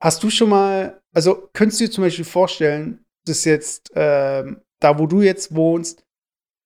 [0.00, 4.98] hast du schon mal, also könntest du dir zum Beispiel vorstellen, dass jetzt, ähm, da
[4.98, 6.04] wo du jetzt wohnst,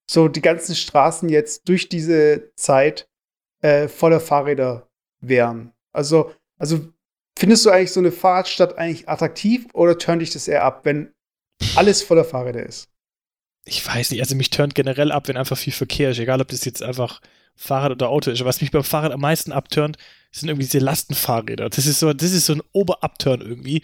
[0.09, 3.09] so die ganzen Straßen jetzt durch diese Zeit
[3.61, 4.87] äh, voller Fahrräder
[5.19, 5.73] wären?
[5.91, 6.87] Also, also
[7.37, 11.13] findest du eigentlich so eine Fahrradstadt eigentlich attraktiv oder turnt dich das eher ab, wenn
[11.75, 12.89] alles voller Fahrräder ist?
[13.65, 16.47] Ich weiß nicht, also mich turnt generell ab, wenn einfach viel Verkehr ist, egal ob
[16.47, 17.21] das jetzt einfach
[17.55, 18.45] Fahrrad oder Auto ist.
[18.45, 19.97] Was mich beim Fahrrad am meisten abturnt,
[20.31, 21.69] sind irgendwie diese Lastenfahrräder.
[21.69, 23.81] Das ist so, das ist so ein Oberabturn irgendwie.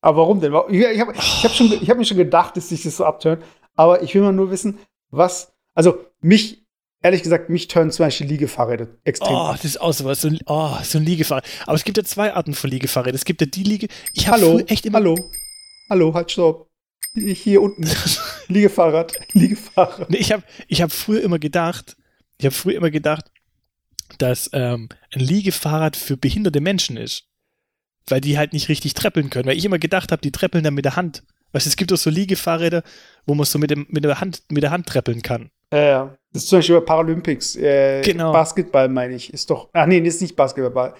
[0.00, 0.52] Aber warum denn?
[0.70, 3.42] Ich, habe ich hab schon, ich hab mir schon gedacht, dass sich das so abturnt.
[3.74, 4.78] Aber ich will mal nur wissen,
[5.10, 6.59] was, also mich,
[7.02, 9.34] ehrlich gesagt, mich turnen zum Beispiel Liegefahrräder extrem.
[9.34, 10.20] Oh, das ist auch sowas.
[10.20, 11.44] So ein, oh, so ein Liegefahrrad.
[11.66, 13.14] Aber es gibt ja zwei Arten von Liegefahrrädern.
[13.14, 13.88] Es gibt ja die Liege.
[14.12, 14.98] Ich habe Hallo, echt immer.
[14.98, 15.30] hallo,
[15.88, 16.68] hallo, halt, stopp.
[17.14, 17.88] Hier unten,
[18.48, 20.10] Liegefahrrad, Liegefahrrad.
[20.10, 21.96] Nee, ich habe ich hab früher immer gedacht,
[22.38, 23.24] ich habe früher immer gedacht,
[24.18, 27.26] dass ähm, ein Liegefahrrad für behinderte Menschen ist.
[28.06, 29.46] Weil die halt nicht richtig treppeln können.
[29.46, 31.22] Weil ich immer gedacht habe, die treppeln dann mit der Hand.
[31.52, 32.82] Weißt du, es gibt auch so Liegefahrräder,
[33.26, 35.50] wo man so mit, dem, mit, der, Hand, mit der Hand treppeln kann.
[35.72, 36.16] Ja, ja.
[36.32, 37.56] Das ist zum Beispiel bei Paralympics.
[37.56, 38.32] Äh, Genau.
[38.32, 39.32] Basketball meine ich.
[39.32, 39.68] Ist doch.
[39.72, 40.94] Ach nee, das ist nicht Basketball.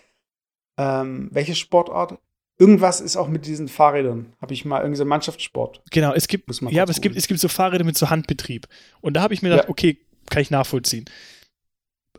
[0.77, 2.19] Ähm, welche Sportart?
[2.59, 4.35] Irgendwas ist auch mit diesen Fahrrädern.
[4.41, 5.83] Habe ich mal, irgendwie so Mannschaftssport.
[5.91, 8.67] Genau, es gibt, ja, aber es gibt, es gibt so Fahrräder mit so Handbetrieb.
[9.01, 9.71] Und da habe ich mir gedacht, Ja.
[9.71, 9.99] okay,
[10.29, 11.05] kann ich nachvollziehen.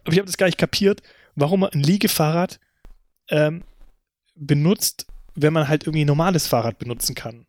[0.03, 1.01] Aber ich habe das gar nicht kapiert,
[1.35, 2.59] warum man ein Liegefahrrad
[3.29, 3.63] ähm,
[4.35, 5.05] benutzt,
[5.35, 7.45] wenn man halt irgendwie ein normales Fahrrad benutzen kann.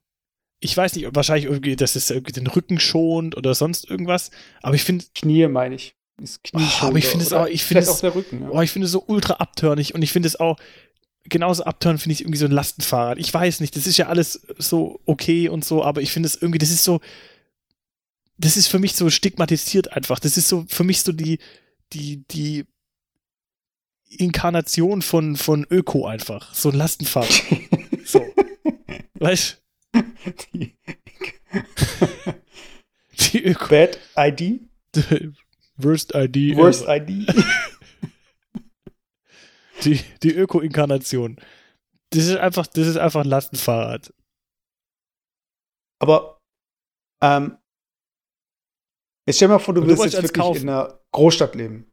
[0.65, 4.31] Ich weiß nicht, wahrscheinlich irgendwie, dass es irgendwie den Rücken schont oder sonst irgendwas,
[4.63, 5.97] aber ich finde, Knie meine ich.
[6.21, 8.43] Ist Knie Oh, aber ich finde es auch- ich finde es- auch der Rücken.
[8.43, 8.51] Ja.
[8.51, 10.59] oh, ich finde es so ultra abtörnig und ich finde es auch,
[11.25, 13.19] genauso abtörend finde ich irgendwie so ein Lastenfahrrad.
[13.19, 16.37] Ich weiß nicht, das ist ja alles so okay und so, aber ich finde es
[16.37, 17.01] irgendwie, das ist so,
[18.39, 20.19] das ist für mich so stigmatisiert einfach.
[20.21, 21.39] Das ist so für mich so die,
[21.93, 22.67] die, die
[24.09, 26.55] Inkarnation von, von Öko einfach.
[26.55, 27.43] So ein Lastenfahrrad.
[28.05, 28.21] So.
[29.21, 29.62] weißt
[30.55, 30.77] Die
[33.33, 33.69] die Öko.
[33.69, 34.61] Bad ID?
[35.77, 36.57] Worst ID.
[36.57, 36.97] Worst ever.
[36.97, 37.27] ID?
[39.85, 41.41] Die, die Öko-Inkarnation.
[42.11, 44.15] Das ist einfach, das ist einfach ein Lastenfahrrad.
[45.99, 46.41] Aber
[47.23, 47.59] ähm,
[49.27, 50.63] jetzt stell dir mal vor, du du willst jetzt wirklich kaufen.
[50.63, 51.91] in einer Großstadt leben.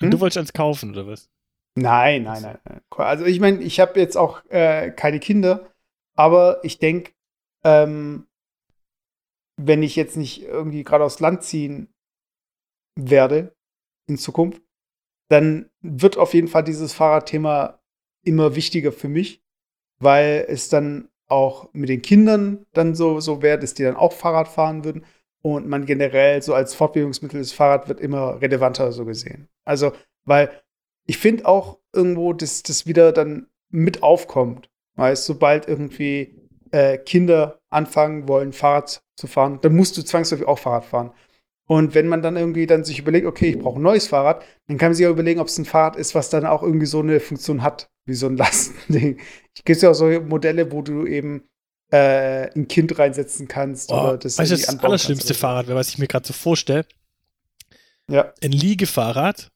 [0.00, 0.10] Hm?
[0.10, 1.30] du wolltest eins kaufen, oder was?
[1.74, 2.58] Nein, nein, nein.
[2.64, 2.80] nein.
[2.96, 5.71] Also ich meine, ich habe jetzt auch äh, keine Kinder,
[6.14, 7.12] aber ich denke,
[7.64, 8.26] ähm,
[9.56, 11.92] wenn ich jetzt nicht irgendwie gerade aufs Land ziehen
[12.96, 13.54] werde
[14.06, 14.62] in Zukunft,
[15.28, 17.80] dann wird auf jeden Fall dieses Fahrradthema
[18.24, 19.42] immer wichtiger für mich,
[19.98, 24.12] weil es dann auch mit den Kindern dann so, so wäre, dass die dann auch
[24.12, 25.04] Fahrrad fahren würden
[25.40, 29.48] und man generell so als Fortbewegungsmittel das Fahrrad wird immer relevanter so gesehen.
[29.64, 29.92] Also,
[30.24, 30.50] weil
[31.06, 34.70] ich finde auch irgendwo, dass das wieder dann mit aufkommt.
[34.96, 36.34] Weißt, sobald irgendwie
[36.70, 41.12] äh, Kinder anfangen wollen, Fahrrad zu fahren, dann musst du zwangsläufig auch Fahrrad fahren.
[41.66, 44.78] Und wenn man dann irgendwie dann sich überlegt, okay, ich brauche ein neues Fahrrad, dann
[44.78, 47.00] kann man sich auch überlegen, ob es ein Fahrrad ist, was dann auch irgendwie so
[47.00, 49.18] eine Funktion hat, wie so ein Lastending.
[49.54, 51.48] Es gibt ja auch so Modelle, wo du eben
[51.90, 55.90] äh, ein Kind reinsetzen kannst Oh, oder das weißt du, das anbauen allerschlimmste Fahrrad was
[55.90, 56.84] ich mir gerade so vorstelle.
[58.10, 58.32] Ja.
[58.42, 59.50] ein Liegefahrrad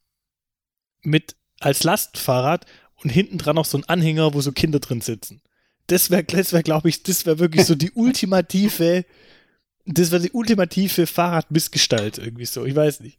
[1.02, 2.64] mit als Lastfahrrad
[3.02, 5.40] und hinten dran noch so ein Anhänger, wo so Kinder drin sitzen.
[5.86, 9.04] Das wäre, das wär, glaube ich, das wäre wirklich so die ultimative,
[9.84, 12.64] das wäre die ultimative Fahrradmissgestalt irgendwie so.
[12.64, 13.18] Ich weiß nicht.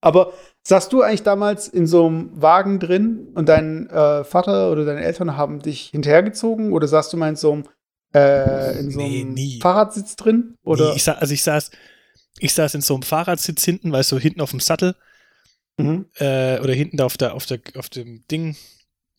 [0.00, 0.32] Aber
[0.62, 5.02] saßt du eigentlich damals in so einem Wagen drin und dein äh, Vater oder deine
[5.02, 7.64] Eltern haben dich hinterhergezogen oder saßt du mal in so einem,
[8.14, 9.60] äh, in so Nee, einem nie.
[9.60, 10.54] Fahrradsitz drin?
[10.62, 10.90] Oder?
[10.90, 11.70] Nee, ich also ich saß,
[12.38, 14.94] ich saß in so einem Fahrradsitz hinten, weißt du, hinten auf dem Sattel
[15.78, 16.06] mhm.
[16.16, 18.56] äh, oder hinten da auf der, auf der, auf dem Ding,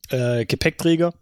[0.10, 1.14] äh, Gepäckträger.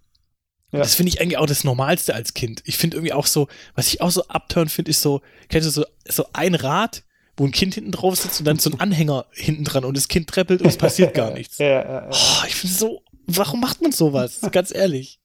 [0.71, 0.79] Ja.
[0.79, 2.61] Das finde ich eigentlich auch das Normalste als Kind.
[2.65, 5.71] Ich finde irgendwie auch so, was ich auch so abturn finde, ist so, kennst du
[5.71, 7.03] so, so ein Rad,
[7.37, 10.09] wo ein Kind hinten drauf sitzt und dann so ein Anhänger hinten dran und das
[10.09, 11.59] Kind treppelt und es passiert gar nichts.
[11.59, 12.09] Ja, ja, ja.
[12.11, 14.41] Oh, ich finde so, warum macht man sowas?
[14.51, 15.21] Ganz ehrlich.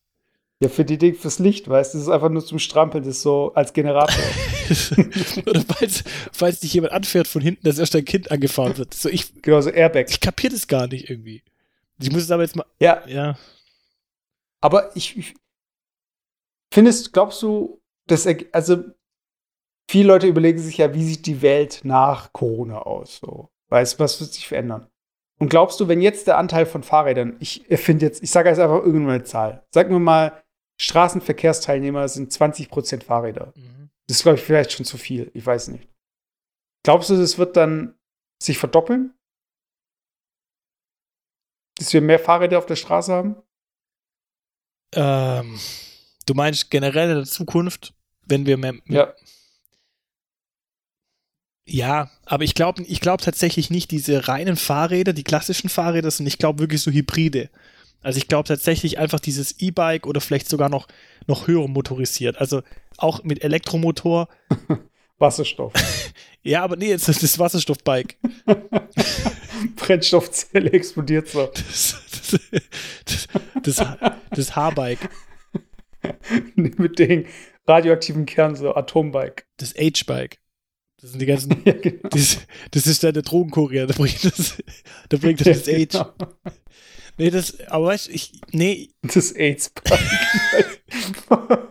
[0.63, 3.17] Ja, für die Ding fürs Licht, weißt du, das ist einfach nur zum Strampeln, das
[3.17, 4.23] ist so als Generator.
[5.47, 8.95] Oder falls, falls dich jemand anfährt von hinten, dass erst dein Kind angefahren wird.
[8.95, 10.07] So, ich, Genauso Airbag.
[10.09, 11.43] ich kapiere das gar nicht irgendwie.
[12.01, 13.37] Ich muss es aber jetzt mal, Ja, ja.
[14.61, 15.35] aber ich, ich
[16.73, 18.85] findest, glaubst du, dass also
[19.91, 23.19] viele Leute überlegen sich ja, wie sieht die Welt nach Corona aus?
[23.19, 24.87] So, weißt was wird sich verändern?
[25.41, 28.61] Und glaubst du, wenn jetzt der Anteil von Fahrrädern, ich finde jetzt, ich sage jetzt
[28.61, 30.41] einfach irgendeine Zahl, sagen wir mal,
[30.83, 33.53] Straßenverkehrsteilnehmer sind 20% Fahrräder.
[33.55, 33.91] Mhm.
[34.09, 35.31] Das ist, glaube ich, vielleicht schon zu viel.
[35.33, 35.89] Ich weiß nicht.
[36.83, 37.95] Glaubst du, das wird dann
[38.43, 39.15] sich verdoppeln?
[41.77, 43.37] Dass wir mehr Fahrräder auf der Straße haben?
[44.95, 45.59] Ähm,
[46.27, 47.95] du meinst generell in der Zukunft,
[48.27, 48.75] wenn wir mehr.
[48.87, 49.15] Ja.
[51.65, 56.29] Ja, aber ich glaube ich glaub tatsächlich nicht diese reinen Fahrräder, die klassischen Fahrräder, sondern
[56.29, 57.51] ich glaube wirklich so Hybride.
[58.03, 60.89] Also ich glaube tatsächlich einfach dieses E-Bike oder vielleicht sogar noch,
[61.27, 62.39] noch höher motorisiert.
[62.39, 62.63] Also
[62.97, 64.29] auch mit Elektromotor.
[65.19, 65.73] Wasserstoff.
[66.45, 68.17] Ja, aber nee, jetzt ist das Wasserstoffbike.
[69.77, 71.47] Brennstoffzelle explodiert so.
[71.55, 72.41] Das,
[73.05, 73.29] das,
[73.63, 73.97] das,
[74.29, 75.09] das H-Bike.
[76.57, 77.27] Mit den
[77.69, 79.45] radioaktiven Kernen, so Atombike.
[79.59, 80.41] Das H-Bike.
[81.01, 81.63] Das sind die ganzen.
[81.65, 82.09] ja, genau.
[82.11, 82.39] das,
[82.73, 84.63] das, ist dann der Drogenkurier, da bringt das,
[85.09, 85.93] da bringt das, das Age.
[85.93, 86.13] Genau.
[87.19, 88.91] Nee, das, aber weißt du, ich, nee.
[89.03, 90.01] Das AIDS-Bike.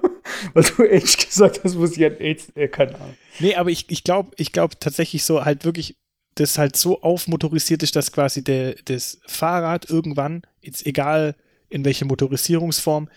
[0.54, 3.16] Weil du Age gesagt hast, muss ich an AIDS, äh, keine Ahnung.
[3.40, 5.98] Nee, aber ich, ich glaube ich glaub tatsächlich so halt wirklich,
[6.36, 11.36] das halt so aufmotorisiert ist, dass quasi der, das Fahrrad irgendwann, jetzt egal
[11.70, 13.10] in welcher Motorisierungsform,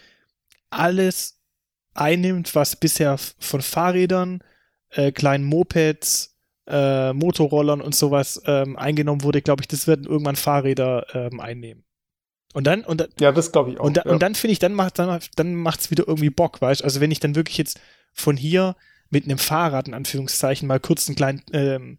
[0.71, 1.41] alles
[1.95, 4.43] einnimmt, was bisher von Fahrrädern,
[4.91, 10.37] äh, kleinen Mopeds, äh, Motorrollern und sowas ähm, eingenommen wurde, glaube ich, das werden irgendwann
[10.37, 11.84] Fahrräder ähm, einnehmen.
[12.55, 13.85] Und dann, und dann, ja, das glaube ich auch.
[13.85, 14.13] Und, da, ja.
[14.13, 16.85] und dann finde ich, dann macht dann, dann macht's wieder irgendwie Bock, weißt du?
[16.85, 17.81] Also wenn ich dann wirklich jetzt
[18.13, 18.77] von hier
[19.11, 21.99] mit einem Fahrrad in Anführungszeichen mal kurz einen kleinen ähm,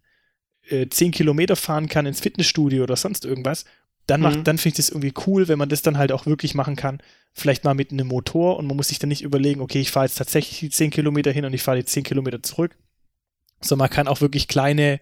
[0.68, 3.66] äh, 10 Kilometer fahren kann ins Fitnessstudio oder sonst irgendwas,
[4.06, 4.44] dann macht, mhm.
[4.44, 7.02] dann finde ich das irgendwie cool, wenn man das dann halt auch wirklich machen kann.
[7.34, 10.06] Vielleicht mal mit einem Motor und man muss sich dann nicht überlegen, okay, ich fahre
[10.06, 12.76] jetzt tatsächlich die 10 Kilometer hin und ich fahre die 10 Kilometer zurück.
[13.60, 15.00] So, man kann auch wirklich kleine,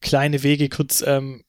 [0.00, 1.44] kleine Wege kurz ähm,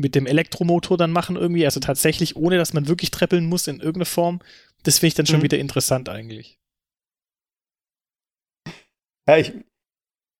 [0.00, 3.80] mit dem Elektromotor dann machen irgendwie, also tatsächlich, ohne dass man wirklich treppeln muss in
[3.80, 4.40] irgendeiner Form.
[4.82, 5.44] Das finde ich dann schon mhm.
[5.44, 6.58] wieder interessant eigentlich.
[9.28, 9.52] Ja, ich,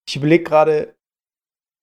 [0.08, 0.96] ich überlege gerade,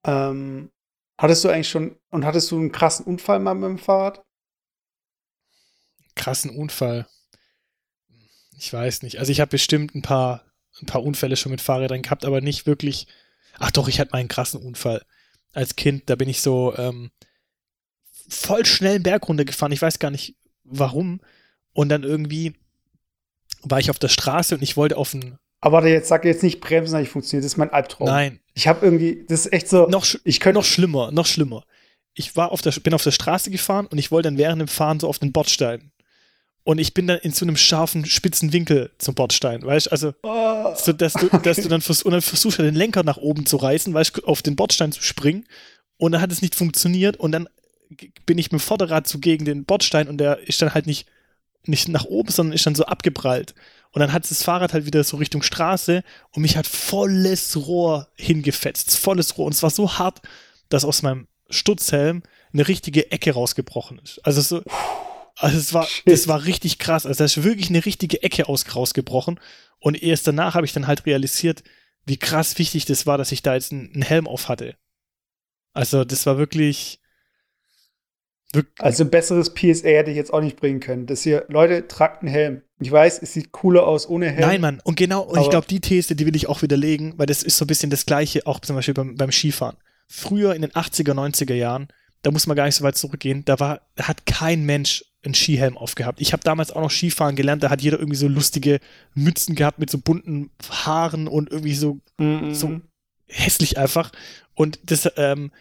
[0.06, 0.72] ähm,
[1.18, 4.24] hattest du eigentlich schon, und hattest du einen krassen Unfall mal mit dem Fahrrad?
[6.16, 7.08] Krassen Unfall?
[8.58, 9.20] Ich weiß nicht.
[9.20, 10.44] Also ich habe bestimmt ein paar,
[10.82, 13.08] ein paar Unfälle schon mit Fahrrädern gehabt, aber nicht wirklich.
[13.60, 15.06] Ach doch, ich hatte mal einen krassen Unfall.
[15.54, 17.12] Als Kind, da bin ich so ähm,
[18.28, 19.72] voll schnell einen Berg runtergefahren.
[19.72, 21.22] Ich weiß gar nicht warum.
[21.74, 22.54] Und dann irgendwie
[23.64, 26.62] war ich auf der Straße und ich wollte auf einen aber jetzt sag jetzt nicht
[26.62, 27.44] bremsen, hat nicht funktioniert.
[27.44, 28.08] Das ist mein Albtraum.
[28.08, 28.40] Nein.
[28.54, 29.88] Ich habe irgendwie, das ist echt so.
[29.88, 31.64] Noch, ich könnte noch schlimmer, noch schlimmer.
[32.14, 34.68] Ich war auf der, bin auf der Straße gefahren und ich wollte dann während dem
[34.68, 35.92] Fahren so auf den Bordstein.
[36.64, 39.92] Und ich bin dann in so einem scharfen, spitzen Winkel zum Bordstein, weißt du?
[39.92, 40.76] Also, oh.
[40.76, 43.58] so, dass du, dass du dann, vers und dann versuchst, den Lenker nach oben zu
[43.58, 45.46] reißen, weißt du, auf den Bordstein zu springen.
[45.98, 47.48] Und dann hat es nicht funktioniert und dann
[48.26, 51.08] bin ich mit dem Vorderrad so gegen den Bordstein und der ist dann halt nicht,
[51.66, 53.54] nicht nach oben, sondern ist dann so abgeprallt.
[53.92, 58.10] Und dann hat das Fahrrad halt wieder so Richtung Straße und mich hat volles Rohr
[58.16, 58.98] hingefetzt.
[58.98, 59.48] Volles Rohr.
[59.48, 60.22] Und es war so hart,
[60.70, 62.24] dass aus meinem Stutzhelm
[62.54, 64.20] eine richtige Ecke rausgebrochen ist.
[64.26, 64.64] Also so.
[65.40, 67.06] Also es war, das war richtig krass.
[67.06, 69.40] Also da ist wirklich eine richtige Ecke aus, rausgebrochen.
[69.80, 71.64] Und erst danach habe ich dann halt realisiert,
[72.06, 74.76] wie krass wichtig das war, dass ich da jetzt einen Helm auf hatte.
[75.74, 77.00] Also das war wirklich,
[78.80, 81.06] also ein besseres PSA hätte ich jetzt auch nicht bringen können.
[81.06, 82.62] Das hier, Leute, tragt einen Helm.
[82.80, 84.48] Ich weiß, es sieht cooler aus ohne Helm.
[84.48, 84.82] Nein, Mann.
[84.84, 87.58] Und genau, und ich glaube, die These, die will ich auch widerlegen, weil das ist
[87.58, 89.78] so ein bisschen das Gleiche, auch zum Beispiel beim, beim Skifahren.
[90.08, 91.88] Früher in den 80er, 90er Jahren,
[92.22, 95.34] da muss man gar nicht so weit zurückgehen, da war, da hat kein Mensch einen
[95.34, 96.22] Skihelm aufgehabt.
[96.22, 98.80] Ich habe damals auch noch Skifahren gelernt, da hat jeder irgendwie so lustige
[99.14, 102.54] Mützen gehabt mit so bunten Haaren und irgendwie so, mm -mm.
[102.54, 102.80] so
[103.26, 104.12] hässlich einfach.
[104.54, 105.52] Und das, ähm,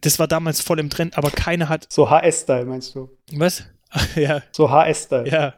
[0.00, 1.86] das war damals voll im Trend, aber keiner hat.
[1.90, 3.10] So HS-Style, meinst du?
[3.32, 3.64] Was?
[4.16, 4.42] ja.
[4.52, 5.28] So HS-Style.
[5.28, 5.54] Ja.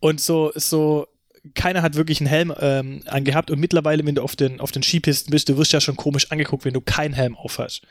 [0.00, 1.06] Und so, so,
[1.54, 4.82] keiner hat wirklich einen Helm ähm, angehabt und mittlerweile, wenn du auf den, auf den
[4.82, 7.82] Skipisten bist, du wirst ja schon komisch angeguckt, wenn du keinen Helm aufhast.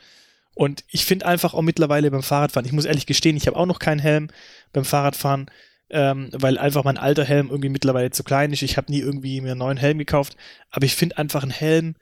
[0.54, 3.66] Und ich finde einfach auch mittlerweile beim Fahrradfahren, ich muss ehrlich gestehen, ich habe auch
[3.66, 4.28] noch keinen Helm
[4.72, 5.46] beim Fahrradfahren,
[5.90, 8.62] ähm, weil einfach mein alter Helm irgendwie mittlerweile zu klein ist.
[8.62, 10.36] Ich habe nie irgendwie mir einen neuen Helm gekauft.
[10.70, 11.94] Aber ich finde einfach ein Helm,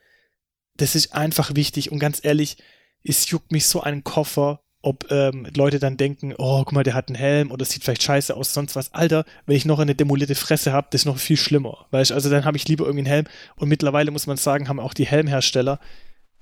[0.76, 1.92] das ist einfach wichtig.
[1.92, 2.56] Und ganz ehrlich,
[3.02, 6.94] es juckt mich so einen Koffer, ob ähm, Leute dann denken, oh, guck mal, der
[6.94, 8.94] hat einen Helm oder sieht vielleicht scheiße aus, sonst was.
[8.94, 11.86] Alter, wenn ich noch eine demolierte Fresse habe, das ist noch viel schlimmer.
[11.90, 13.26] Weißt also dann habe ich lieber irgendwie einen Helm.
[13.56, 15.80] Und mittlerweile muss man sagen, haben auch die Helmhersteller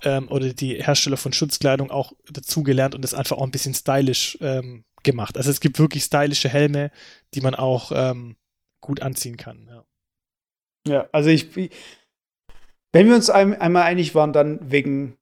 [0.02, 4.36] ähm, oder die Hersteller von Schutzkleidung auch dazugelernt und das einfach auch ein bisschen stylisch
[4.42, 5.38] ähm, gemacht.
[5.38, 6.90] Also es gibt wirklich stylische Helme,
[7.32, 8.36] die man auch ähm,
[8.82, 9.66] gut anziehen kann.
[9.68, 9.84] Ja,
[10.86, 11.56] ja also ich,
[12.92, 15.16] wenn wir uns einmal einig waren, dann wegen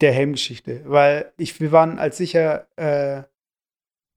[0.00, 0.82] der Helmgeschichte.
[0.84, 3.22] Weil ich, wir waren, als ich ja äh,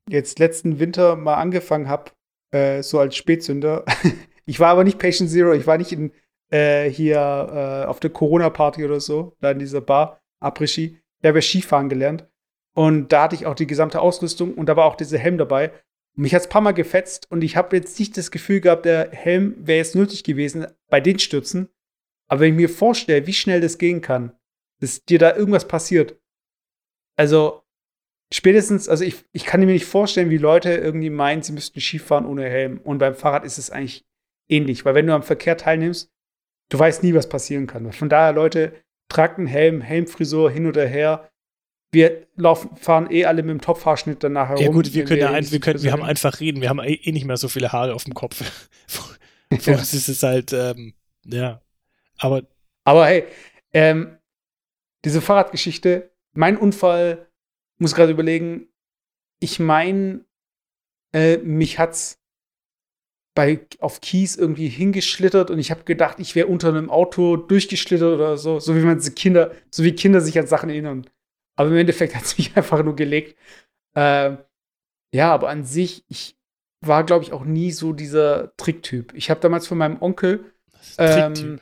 [0.09, 2.11] jetzt letzten Winter mal angefangen habe,
[2.51, 3.86] äh, so als Spätsünder,
[4.45, 6.11] ich war aber nicht Patient Zero, ich war nicht in,
[6.51, 10.97] äh, hier äh, auf der Corona-Party oder so, da in dieser Bar, Après-Ski.
[11.21, 12.27] Ich habe ja Skifahren gelernt.
[12.75, 15.71] Und da hatte ich auch die gesamte Ausrüstung und da war auch dieser Helm dabei.
[16.15, 18.86] Mich hat es ein paar Mal gefetzt und ich habe jetzt nicht das Gefühl gehabt,
[18.86, 21.69] der Helm wäre jetzt nötig gewesen bei den Stürzen.
[22.27, 24.31] Aber wenn ich mir vorstelle, wie schnell das gehen kann,
[24.84, 26.19] dass dir da irgendwas passiert.
[27.15, 27.63] Also,
[28.34, 32.25] spätestens, also ich, ich kann mir nicht vorstellen, wie Leute irgendwie meinen, sie müssten Skifahren
[32.25, 32.81] ohne Helm.
[32.84, 34.05] Und beim Fahrrad ist es eigentlich
[34.49, 36.11] ähnlich, weil wenn du am Verkehr teilnimmst,
[36.67, 37.93] du weißt nie, was passieren kann.
[37.93, 38.73] Von daher, Leute,
[39.07, 41.29] tragt einen Helm, Helmfrisur hin oder her.
[41.93, 44.63] Wir laufen, fahren eh alle mit dem Topfhaarschnitt danach herum.
[44.65, 46.59] Ja gut, wir können ja ein, wir, können, wir haben einfach reden.
[46.59, 48.43] Wir haben eh, eh nicht mehr so viele Haare auf dem Kopf.
[49.59, 51.61] Für uns ist es halt, ähm, ja.
[52.17, 52.41] Aber
[52.84, 53.25] aber hey,
[53.71, 54.17] ähm,
[55.06, 57.28] diese Fahrradgeschichte, mein Unfall,
[57.78, 58.68] muss gerade überlegen,
[59.39, 60.26] ich meine,
[61.14, 62.20] äh, mich hat's
[63.36, 68.14] bei, auf Kies irgendwie hingeschlittert und ich habe gedacht, ich wäre unter einem Auto durchgeschlittert
[68.14, 71.10] oder so, so wie man Kinder, so wie Kinder sich an Sachen erinnern.
[71.56, 73.38] Aber im Endeffekt hat es mich einfach nur gelegt.
[73.95, 74.38] Äh,
[75.14, 76.38] ja, aber an sich, ich
[76.82, 79.14] war, glaube ich, auch nie so dieser Tricktyp.
[79.14, 80.54] Ich habe damals von meinem Onkel.
[80.97, 81.62] Ähm, Tricktyp.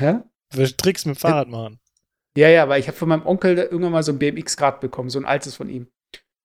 [0.00, 0.18] Hä?
[0.52, 1.80] Willst Tricks mit dem Fahrrad machen?
[2.38, 5.18] Ja, ja, weil ich habe von meinem Onkel irgendwann mal so ein BMX-Rad bekommen, so
[5.18, 5.88] ein altes von ihm.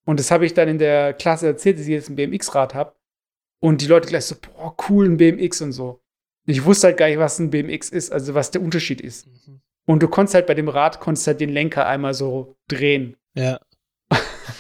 [0.06, 2.96] Und das habe ich dann in der Klasse erzählt, dass ich jetzt ein BMX-Rad habe.
[3.60, 6.02] Und die Leute gleich so, boah, cool, ein BMX und so.
[6.48, 9.28] Ich wusste halt gar nicht, was ein BMX ist, also was der Unterschied ist.
[9.28, 9.62] Mhm.
[9.86, 13.16] Und du konntest halt bei dem Rad, konntest halt den Lenker einmal so drehen.
[13.36, 13.60] Ja.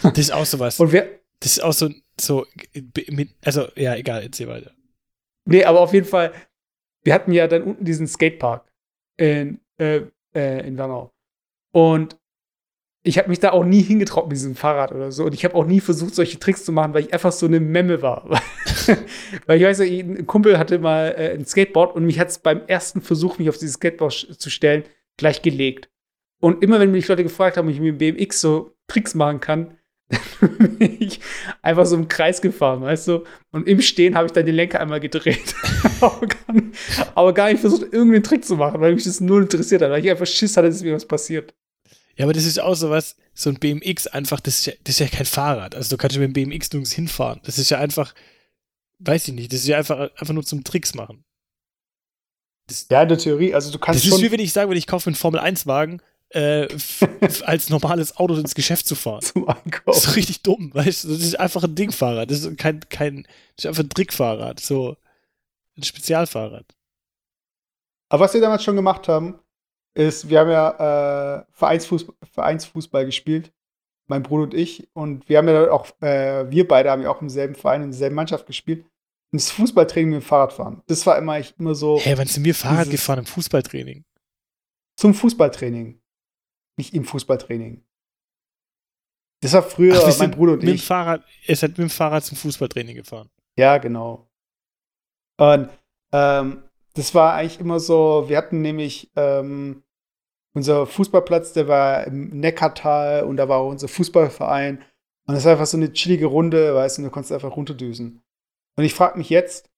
[0.03, 0.79] Das ist auch sowas.
[0.79, 1.09] und wer,
[1.39, 1.89] das ist auch so,
[2.21, 2.45] so
[3.43, 4.69] also, ja, egal, erzähl weiter.
[5.45, 6.31] Nee, aber auf jeden Fall,
[7.01, 8.71] wir hatten ja dann unten diesen Skatepark
[9.17, 10.01] in, äh,
[10.35, 11.09] äh, in Wernau.
[11.73, 12.17] Und
[13.05, 15.25] ich habe mich da auch nie hingetraut mit diesem Fahrrad oder so.
[15.25, 17.59] Und ich habe auch nie versucht, solche Tricks zu machen, weil ich einfach so eine
[17.59, 18.29] Memme war.
[19.45, 22.61] weil ich weiß, ein Kumpel hatte mal äh, ein Skateboard und mich hat es beim
[22.67, 24.83] ersten Versuch, mich auf dieses Skateboard zu stellen,
[25.17, 25.89] gleich gelegt.
[26.39, 29.41] Und immer wenn mich Leute gefragt haben, ob ich mit dem BMX so Tricks machen
[29.41, 29.77] kann,
[30.41, 31.19] dann bin ich
[31.61, 33.23] einfach so im Kreis gefahren, weißt du?
[33.51, 35.55] Und im Stehen habe ich dann den Lenker einmal gedreht.
[36.01, 36.75] aber, gar nicht,
[37.15, 40.03] aber, gar nicht versucht, irgendeinen Trick zu machen, weil mich das null interessiert hat, weil
[40.03, 41.53] ich einfach Schiss hatte, dass mir was passiert.
[42.15, 44.95] Ja, aber das ist auch so was, so ein BMX einfach, das ist ja, das
[44.95, 45.75] ist ja kein Fahrrad.
[45.75, 47.41] Also du kannst mit dem BMX nirgends hinfahren.
[47.43, 48.13] Das ist ja einfach,
[48.99, 51.23] weiß ich nicht, das ist ja einfach, einfach nur zum Tricks machen.
[52.67, 54.77] Das, ja, in der Theorie, also du kannst Das ist wie wenn ich sage, wenn
[54.77, 56.67] ich kaufe einen Formel-1-Wagen, äh,
[57.45, 59.21] als normales Auto ins Geschäft zu fahren.
[59.21, 59.83] Zum Einkaufen.
[59.85, 61.09] Das ist richtig dumm, weißt du?
[61.09, 62.29] Das ist einfach ein Dingfahrrad.
[62.29, 63.23] Das ist kein, kein,
[63.55, 64.59] das ist einfach ein Trickfahrrad.
[64.59, 64.97] So
[65.77, 66.65] ein Spezialfahrrad.
[68.09, 69.39] Aber was wir damals schon gemacht haben,
[69.93, 73.53] ist, wir haben ja äh, Vereinsfußball, Vereinsfußball gespielt,
[74.07, 74.89] mein Bruder und ich.
[74.93, 77.91] Und wir haben ja auch, äh, wir beide haben ja auch im selben Verein, in
[77.91, 78.85] derselben Mannschaft gespielt.
[79.31, 80.83] Und das Fußballtraining mit dem Fahrradfahren.
[80.87, 81.97] Das war immer, ich, immer so.
[81.97, 84.05] Hä, hey, wann sind wir Fahrrad gefahren im Fußballtraining?
[84.95, 85.99] Zum Fußballtraining.
[86.77, 87.83] Nicht im Fußballtraining.
[89.41, 90.81] Das war früher Ach, mein Bruder und mit ich.
[90.81, 93.29] Dem Fahrrad, er ist halt mit dem Fahrrad zum Fußballtraining gefahren.
[93.57, 94.29] Ja, genau.
[95.37, 95.69] Und
[96.13, 96.63] ähm,
[96.93, 99.83] das war eigentlich immer so, wir hatten nämlich ähm,
[100.53, 104.83] unser Fußballplatz, der war im Neckartal und da war auch unser Fußballverein.
[105.25, 108.21] Und das war einfach so eine chillige Runde, weißt du, und du konntest einfach runterdüsen.
[108.75, 109.71] Und ich frage mich jetzt,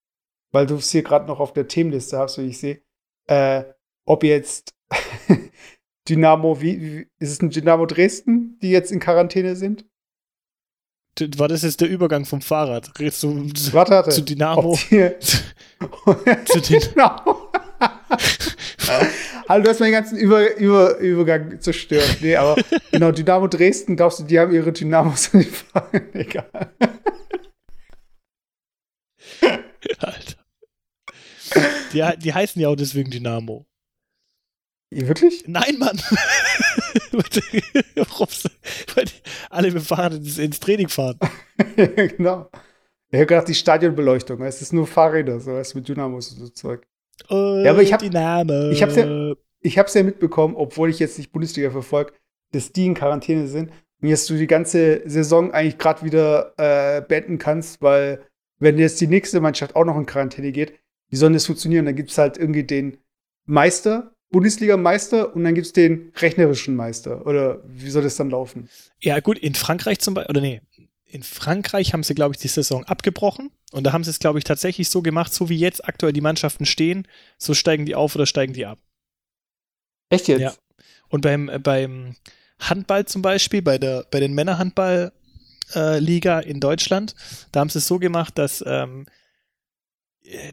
[0.51, 2.82] weil du es hier gerade noch auf der Themenliste hast, wie ich sehe,
[3.28, 3.63] äh,
[4.05, 4.76] ob jetzt
[6.09, 9.86] Dynamo, wie, wie, ist es ein Dynamo Dresden, die jetzt in Quarantäne sind?
[11.38, 14.09] War das jetzt der Übergang vom Fahrrad zu, warte, warte.
[14.09, 14.76] zu Dynamo?
[16.45, 17.51] zu Dynamo.
[19.47, 22.18] Hallo, du hast meinen ganzen Über, Über, Übergang zerstört.
[22.22, 22.61] Nee, aber
[22.91, 26.09] genau, Dynamo Dresden, glaubst du, die haben ihre Dynamos in Fahren?
[26.13, 26.74] Egal.
[29.99, 30.45] Alter.
[31.93, 33.66] Die, die heißen ja auch deswegen Dynamo.
[34.91, 35.45] Wirklich?
[35.47, 35.99] Nein, Mann.
[38.96, 39.06] Weil
[39.50, 41.20] alle mit Fahrrad ins, Training fahren.
[41.76, 42.50] genau.
[43.10, 46.50] Ich habe gedacht, die Stadionbeleuchtung, es ist nur Fahrräder, so weißt mit Dynamos und so
[46.50, 46.88] Zeug.
[47.30, 51.18] Oh, ja, aber ich habe ich hab's ja, ich hab's ja mitbekommen, obwohl ich jetzt
[51.18, 52.14] nicht Bundesliga verfolge,
[52.52, 53.72] dass die in Quarantäne sind
[54.02, 58.26] und jetzt du die ganze Saison eigentlich gerade wieder äh, beenden kannst, weil
[58.60, 60.74] wenn jetzt die nächste Mannschaft auch noch in Quarantäne geht,
[61.10, 61.86] wie soll das funktionieren?
[61.86, 62.98] Dann gibt es halt irgendwie den
[63.46, 67.26] Meister Bundesliga-Meister und dann gibt es den rechnerischen Meister.
[67.26, 68.70] Oder wie soll das dann laufen?
[69.02, 70.62] Ja, gut, in Frankreich zum Beispiel, oder nee,
[71.06, 73.52] in Frankreich haben sie, glaube ich, die Saison abgebrochen.
[73.72, 76.22] Und da haben sie es, glaube ich, tatsächlich so gemacht, so wie jetzt aktuell die
[76.22, 77.08] Mannschaften stehen,
[77.38, 78.80] so steigen die auf oder steigen die ab.
[80.10, 80.42] Echt jetzt?
[80.42, 80.54] Ja.
[81.10, 82.16] Und beim, äh, beim
[82.60, 87.16] Handball zum Beispiel, bei, der, bei den Männerhandball-Liga äh, in Deutschland,
[87.52, 89.06] da haben sie es so gemacht, dass ähm,
[90.24, 90.52] äh,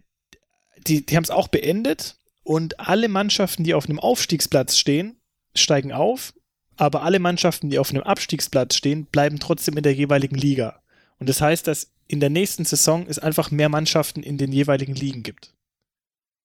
[0.86, 5.20] die, die haben es auch beendet und alle Mannschaften, die auf einem Aufstiegsplatz stehen,
[5.54, 6.34] steigen auf,
[6.76, 10.82] aber alle Mannschaften, die auf einem Abstiegsplatz stehen, bleiben trotzdem in der jeweiligen Liga.
[11.18, 14.94] Und das heißt, dass in der nächsten Saison es einfach mehr Mannschaften in den jeweiligen
[14.94, 15.54] Ligen gibt.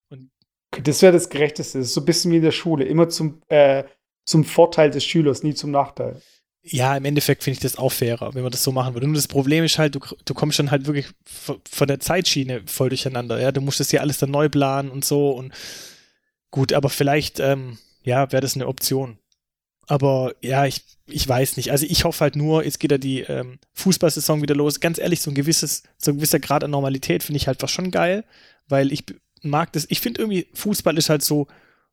[0.10, 0.30] Und
[0.84, 1.80] das wäre das Gerechteste.
[1.80, 2.86] Das ist so ein bisschen wie in der Schule.
[2.86, 3.86] Immer zum, äh,
[4.26, 6.22] zum Vorteil des Schülers, nie zum Nachteil.
[6.70, 9.07] Ja, im Endeffekt finde ich das auch fairer, wenn man das so machen würde.
[9.07, 12.89] Nur das Problem ist halt, du, du kommst dann halt wirklich von der Zeitschiene voll
[12.89, 13.39] durcheinander.
[13.39, 15.32] Ja, du musst das ja alles dann neu planen und so.
[15.32, 15.53] Und
[16.51, 19.18] gut, aber vielleicht, ähm, ja, wäre das eine Option.
[19.88, 21.72] Aber ja, ich, ich weiß nicht.
[21.72, 24.80] Also ich hoffe halt nur, jetzt geht ja die ähm, Fußballsaison wieder los.
[24.80, 27.72] Ganz ehrlich, so ein gewisses, so ein gewisser Grad an Normalität finde ich halt was
[27.72, 28.26] schon geil,
[28.68, 29.05] weil ich
[29.41, 29.86] mag das.
[29.89, 31.47] Ich finde irgendwie, Fußball ist halt so,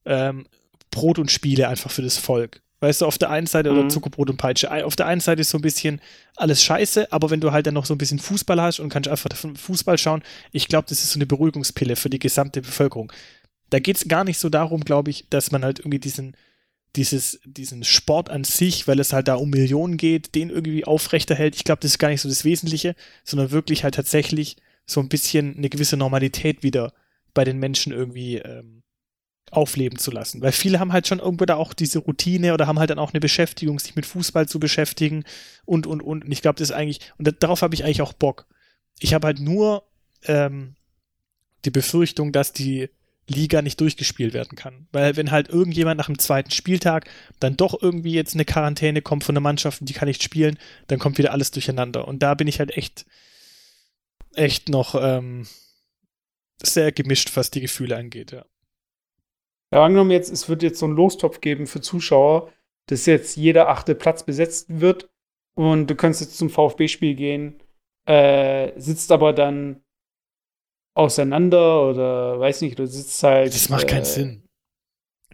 [0.04, 0.46] ähm,
[0.90, 2.62] Brot und Spiele einfach für das Volk.
[2.80, 3.78] Weißt du, auf der einen Seite, mhm.
[3.78, 6.00] oder Zuckerbrot und Peitsche, auf der einen Seite ist so ein bisschen
[6.36, 9.08] alles scheiße, aber wenn du halt dann noch so ein bisschen Fußball hast und kannst
[9.08, 10.22] einfach Fußball schauen,
[10.52, 13.12] ich glaube, das ist so eine Beruhigungspille für die gesamte Bevölkerung.
[13.70, 16.36] Da geht es gar nicht so darum, glaube ich, dass man halt irgendwie diesen,
[16.96, 21.56] dieses, diesen Sport an sich, weil es halt da um Millionen geht, den irgendwie aufrechterhält.
[21.56, 22.94] Ich glaube, das ist gar nicht so das Wesentliche,
[23.24, 24.56] sondern wirklich halt tatsächlich
[24.86, 26.92] so ein bisschen eine gewisse Normalität wieder
[27.32, 28.83] bei den Menschen irgendwie ähm,
[29.50, 30.42] aufleben zu lassen.
[30.42, 33.12] Weil viele haben halt schon irgendwo da auch diese Routine oder haben halt dann auch
[33.12, 35.24] eine Beschäftigung, sich mit Fußball zu beschäftigen
[35.64, 36.24] und, und, und.
[36.24, 38.46] Und ich glaube, das ist eigentlich, und darauf habe ich eigentlich auch Bock.
[39.00, 39.84] Ich habe halt nur
[40.24, 40.74] ähm,
[41.64, 42.88] die Befürchtung, dass die
[43.26, 44.86] Liga nicht durchgespielt werden kann.
[44.92, 47.08] Weil wenn halt irgendjemand nach dem zweiten Spieltag
[47.40, 50.58] dann doch irgendwie jetzt eine Quarantäne kommt von der Mannschaft und die kann nicht spielen,
[50.88, 52.06] dann kommt wieder alles durcheinander.
[52.06, 53.06] Und da bin ich halt echt,
[54.34, 55.46] echt noch ähm,
[56.62, 58.44] sehr gemischt, was die Gefühle angeht, ja.
[59.72, 62.52] Ja, angenommen jetzt, es wird jetzt so einen Lostopf geben für Zuschauer,
[62.86, 65.10] dass jetzt jeder achte Platz besetzt wird
[65.54, 67.62] und du könntest jetzt zum VfB-Spiel gehen,
[68.06, 69.82] äh, sitzt aber dann
[70.94, 73.54] auseinander oder weiß nicht, du sitzt halt.
[73.54, 74.42] Das macht äh, keinen Sinn.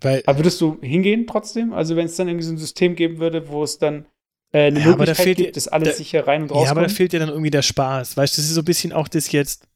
[0.01, 1.73] Weil, aber würdest du hingehen trotzdem?
[1.73, 4.07] Also, wenn es dann irgendwie so ein System geben würde, wo es dann
[4.53, 6.83] äh, eine ja, Möglichkeit da gibt, dass alles da, sicher rein und raus Ja, aber
[6.83, 8.17] da fehlt ja dann irgendwie der Spaß.
[8.17, 9.69] Weißt du, das ist so ein bisschen auch das jetzt,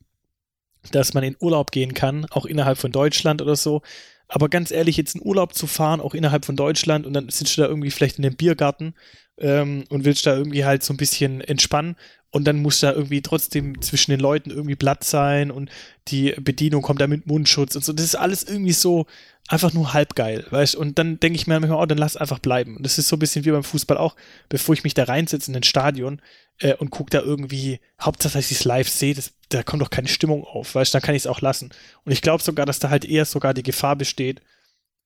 [0.93, 3.83] dass man in Urlaub gehen kann, auch innerhalb von Deutschland oder so.
[4.29, 7.57] Aber ganz ehrlich, jetzt in Urlaub zu fahren, auch innerhalb von Deutschland, und dann sitzt
[7.57, 8.95] du da irgendwie vielleicht in einem Biergarten
[9.39, 11.97] ähm, und willst da irgendwie halt so ein bisschen entspannen
[12.31, 15.71] und dann muss da irgendwie trotzdem zwischen den Leuten irgendwie Blatt sein und
[16.09, 17.93] die Bedienung kommt da mit Mundschutz und so.
[17.93, 19.07] Das ist alles irgendwie so
[19.49, 22.77] einfach nur halbgeil, weißt Und dann denke ich mir manchmal, oh, dann lass einfach bleiben.
[22.77, 24.17] Und das ist so ein bisschen wie beim Fußball auch,
[24.49, 26.23] bevor ich mich da reinsetze in ein Stadion
[26.59, 29.15] äh, und gucke da irgendwie, Hauptsache, dass ich es live sehe,
[29.51, 31.71] da kommt doch keine Stimmung auf, weißt Dann kann ich es auch lassen.
[32.05, 34.41] Und ich glaube sogar, dass da halt eher sogar die Gefahr besteht,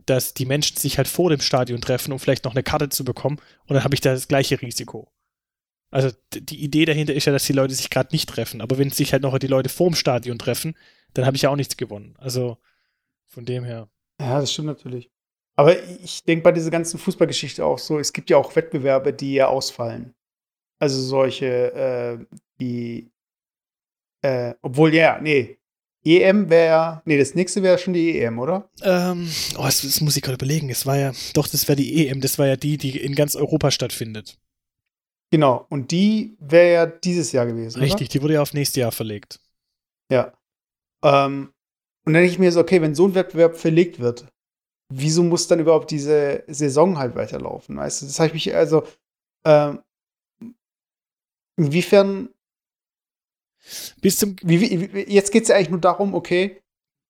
[0.07, 3.05] dass die Menschen sich halt vor dem Stadion treffen, um vielleicht noch eine Karte zu
[3.05, 3.39] bekommen.
[3.67, 5.13] Und dann habe ich da das gleiche Risiko.
[5.91, 8.61] Also die Idee dahinter ist ja, dass die Leute sich gerade nicht treffen.
[8.61, 10.77] Aber wenn sich halt noch die Leute vorm Stadion treffen,
[11.15, 12.15] dann habe ich ja auch nichts gewonnen.
[12.19, 12.59] Also
[13.27, 13.89] von dem her.
[14.21, 15.11] Ja, das stimmt natürlich.
[15.57, 19.35] Aber ich denke bei dieser ganzen Fußballgeschichte auch so, es gibt ja auch Wettbewerbe, die
[19.35, 20.15] ja ausfallen.
[20.79, 23.11] Also solche, äh, die,
[24.23, 25.59] äh, obwohl ja, nee,
[26.05, 28.71] EM wäre, nee, das nächste wäre schon die EM, oder?
[28.83, 30.71] Ähm, oh, das, das muss ich gerade überlegen.
[30.71, 33.35] Es war ja, doch, das wäre die EM, das war ja die, die in ganz
[33.35, 34.39] Europa stattfindet.
[35.31, 37.81] Genau, und die wäre ja dieses Jahr gewesen.
[37.81, 38.13] Richtig, oder?
[38.13, 39.41] die wurde ja auf nächstes Jahr verlegt.
[40.11, 40.33] Ja.
[41.03, 41.53] Ähm,
[42.09, 44.25] und dann denke ich mir so, okay, wenn so ein Wettbewerb verlegt wird,
[44.91, 47.77] wieso muss dann überhaupt diese Saison halt weiterlaufen?
[47.77, 48.85] Weißt du, das habe ich mich also,
[49.45, 49.81] ähm,
[51.59, 52.31] inwiefern.
[54.01, 54.37] Bis zum.
[54.43, 56.63] Wie, wie, jetzt geht es ja eigentlich nur darum, okay,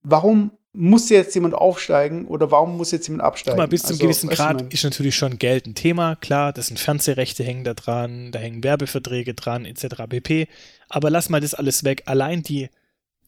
[0.02, 3.56] warum muss jetzt jemand aufsteigen oder warum muss jetzt jemand absteigen?
[3.56, 6.16] Guck mal, bis zum also, gewissen Grad ist natürlich schon Geld ein Thema.
[6.16, 10.08] Klar, das sind Fernsehrechte hängen da dran, da hängen Werbeverträge dran, etc.
[10.08, 10.48] pp.
[10.88, 12.02] Aber lass mal das alles weg.
[12.06, 12.68] Allein die,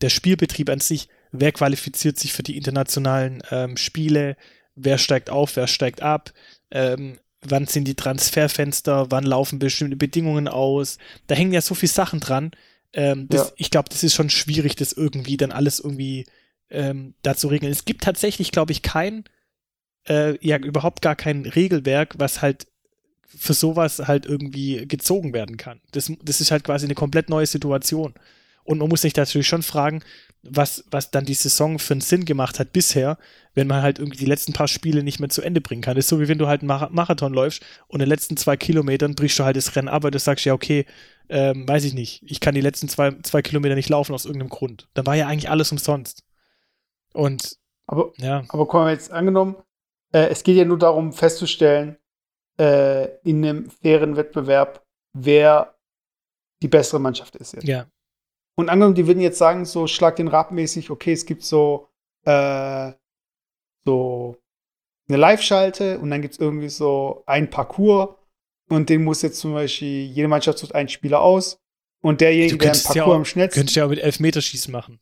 [0.00, 4.37] der Spielbetrieb an sich, wer qualifiziert sich für die internationalen ähm, Spiele,
[4.74, 6.33] wer steigt auf, wer steigt ab,
[6.70, 10.99] ähm, wann sind die Transferfenster, wann laufen bestimmte Bedingungen aus.
[11.26, 12.51] Da hängen ja so viele Sachen dran.
[12.93, 13.53] Ähm, das, ja.
[13.57, 16.26] Ich glaube, das ist schon schwierig, das irgendwie dann alles irgendwie
[16.70, 17.72] ähm, dazu regeln.
[17.72, 19.24] Es gibt tatsächlich, glaube ich, kein,
[20.09, 22.66] äh, ja, überhaupt gar kein Regelwerk, was halt
[23.26, 25.81] für sowas halt irgendwie gezogen werden kann.
[25.93, 28.14] Das, das ist halt quasi eine komplett neue Situation.
[28.64, 30.03] Und man muss sich natürlich schon fragen,
[30.43, 33.18] was, was dann die Saison für einen Sinn gemacht hat bisher,
[33.55, 35.97] wenn man halt irgendwie die letzten paar Spiele nicht mehr zu Ende bringen kann.
[35.97, 38.57] Das ist so wie wenn du halt einen Marathon läufst und in den letzten zwei
[38.57, 40.86] Kilometern brichst du halt das Rennen ab, weil du sagst, ja, okay,
[41.28, 44.51] ähm, weiß ich nicht, ich kann die letzten zwei, zwei Kilometer nicht laufen aus irgendeinem
[44.51, 44.88] Grund.
[44.95, 46.24] Dann war ja eigentlich alles umsonst.
[47.12, 48.45] Und aber, ja.
[48.49, 49.57] aber kommen wir jetzt angenommen,
[50.12, 51.97] äh, es geht ja nur darum festzustellen,
[52.59, 55.74] äh, in einem fairen Wettbewerb, wer
[56.62, 57.66] die bessere Mannschaft ist jetzt.
[57.66, 57.86] Ja.
[58.61, 61.88] Und angenommen, die würden jetzt sagen, so schlag den Rad mäßig, okay, es gibt so,
[62.26, 62.92] äh,
[63.86, 64.36] so
[65.08, 68.16] eine Live-Schalte und dann gibt es irgendwie so ein Parcours
[68.68, 71.58] und den muss jetzt zum Beispiel, jede Mannschaft sucht einen Spieler aus
[72.02, 73.61] und derjenige, der ein Parcours ja auch, am schnellsten.
[73.61, 75.00] Könntest ja auch mit Elfmeterschießen machen.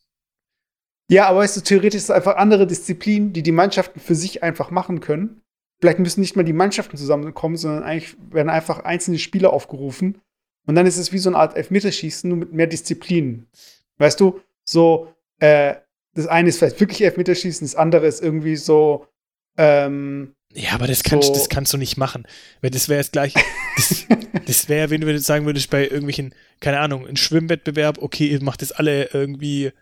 [1.10, 4.44] Ja, aber weißt du, theoretisch ist es einfach andere Disziplinen, die die Mannschaften für sich
[4.44, 5.42] einfach machen können.
[5.80, 10.20] Vielleicht müssen nicht mal die Mannschaften zusammenkommen, sondern eigentlich werden einfach einzelne Spieler aufgerufen.
[10.68, 13.46] Und dann ist es wie so eine Art Elfmeterschießen, nur mit mehr Disziplinen.
[13.96, 15.76] Weißt du, so, äh,
[16.12, 19.06] das eine ist vielleicht wirklich Elfmeterschießen, das andere ist irgendwie so,
[19.56, 21.34] ähm, ja, aber das kannst, so.
[21.34, 22.26] das kannst du nicht machen.
[22.60, 23.34] Weil das wäre jetzt gleich.
[23.76, 24.06] Das,
[24.46, 28.42] das wäre, wenn du jetzt sagen würdest, bei irgendwelchen, keine Ahnung, ein Schwimmwettbewerb, okay, ihr
[28.42, 29.72] macht das alle irgendwie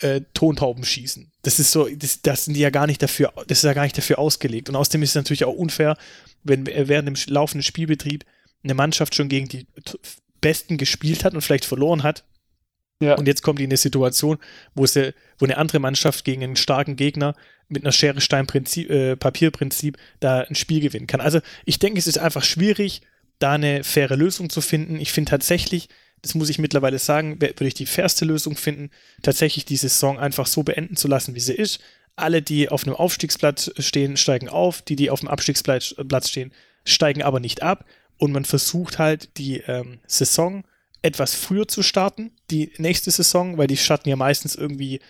[0.00, 1.32] äh, Tontauben schießen.
[1.42, 3.84] Das ist so, das, das sind die ja gar nicht dafür, das ist ja gar
[3.84, 4.68] nicht dafür ausgelegt.
[4.68, 5.96] Und außerdem ist es natürlich auch unfair,
[6.42, 8.24] wenn während dem laufenden Spielbetrieb
[8.64, 9.66] eine Mannschaft schon gegen die
[10.40, 12.24] Besten gespielt hat und vielleicht verloren hat.
[13.00, 13.16] Ja.
[13.16, 14.38] Und jetzt kommt die in eine Situation,
[14.74, 17.34] wo, sie, wo eine andere Mannschaft gegen einen starken Gegner
[17.68, 21.20] mit einer Schere Stein Prinzip, äh, Papierprinzip da ein Spiel gewinnen kann.
[21.20, 23.02] Also ich denke, es ist einfach schwierig,
[23.38, 24.98] da eine faire Lösung zu finden.
[24.98, 25.88] Ich finde tatsächlich,
[26.22, 28.90] das muss ich mittlerweile sagen, würde ich die fairste Lösung finden,
[29.22, 31.80] tatsächlich die Saison einfach so beenden zu lassen, wie sie ist.
[32.14, 34.80] Alle, die auf einem Aufstiegsplatz stehen, steigen auf.
[34.80, 35.94] Die, die auf dem Abstiegsplatz
[36.28, 36.52] stehen,
[36.84, 37.84] steigen aber nicht ab.
[38.18, 40.64] Und man versucht halt die ähm, Saison
[41.02, 45.00] etwas früher zu starten, die nächste Saison, weil die starten ja meistens irgendwie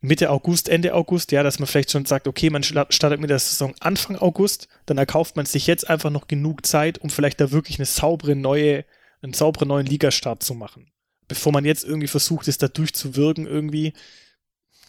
[0.00, 3.38] Mitte August, Ende August, ja, dass man vielleicht schon sagt, okay, man startet mit der
[3.38, 7.50] Saison Anfang August, dann erkauft man sich jetzt einfach noch genug Zeit, um vielleicht da
[7.50, 8.84] wirklich eine saubere neue,
[9.22, 10.92] einen sauberen neuen Ligastart zu machen.
[11.28, 13.94] Bevor man jetzt irgendwie versucht, es da durchzuwirken, irgendwie,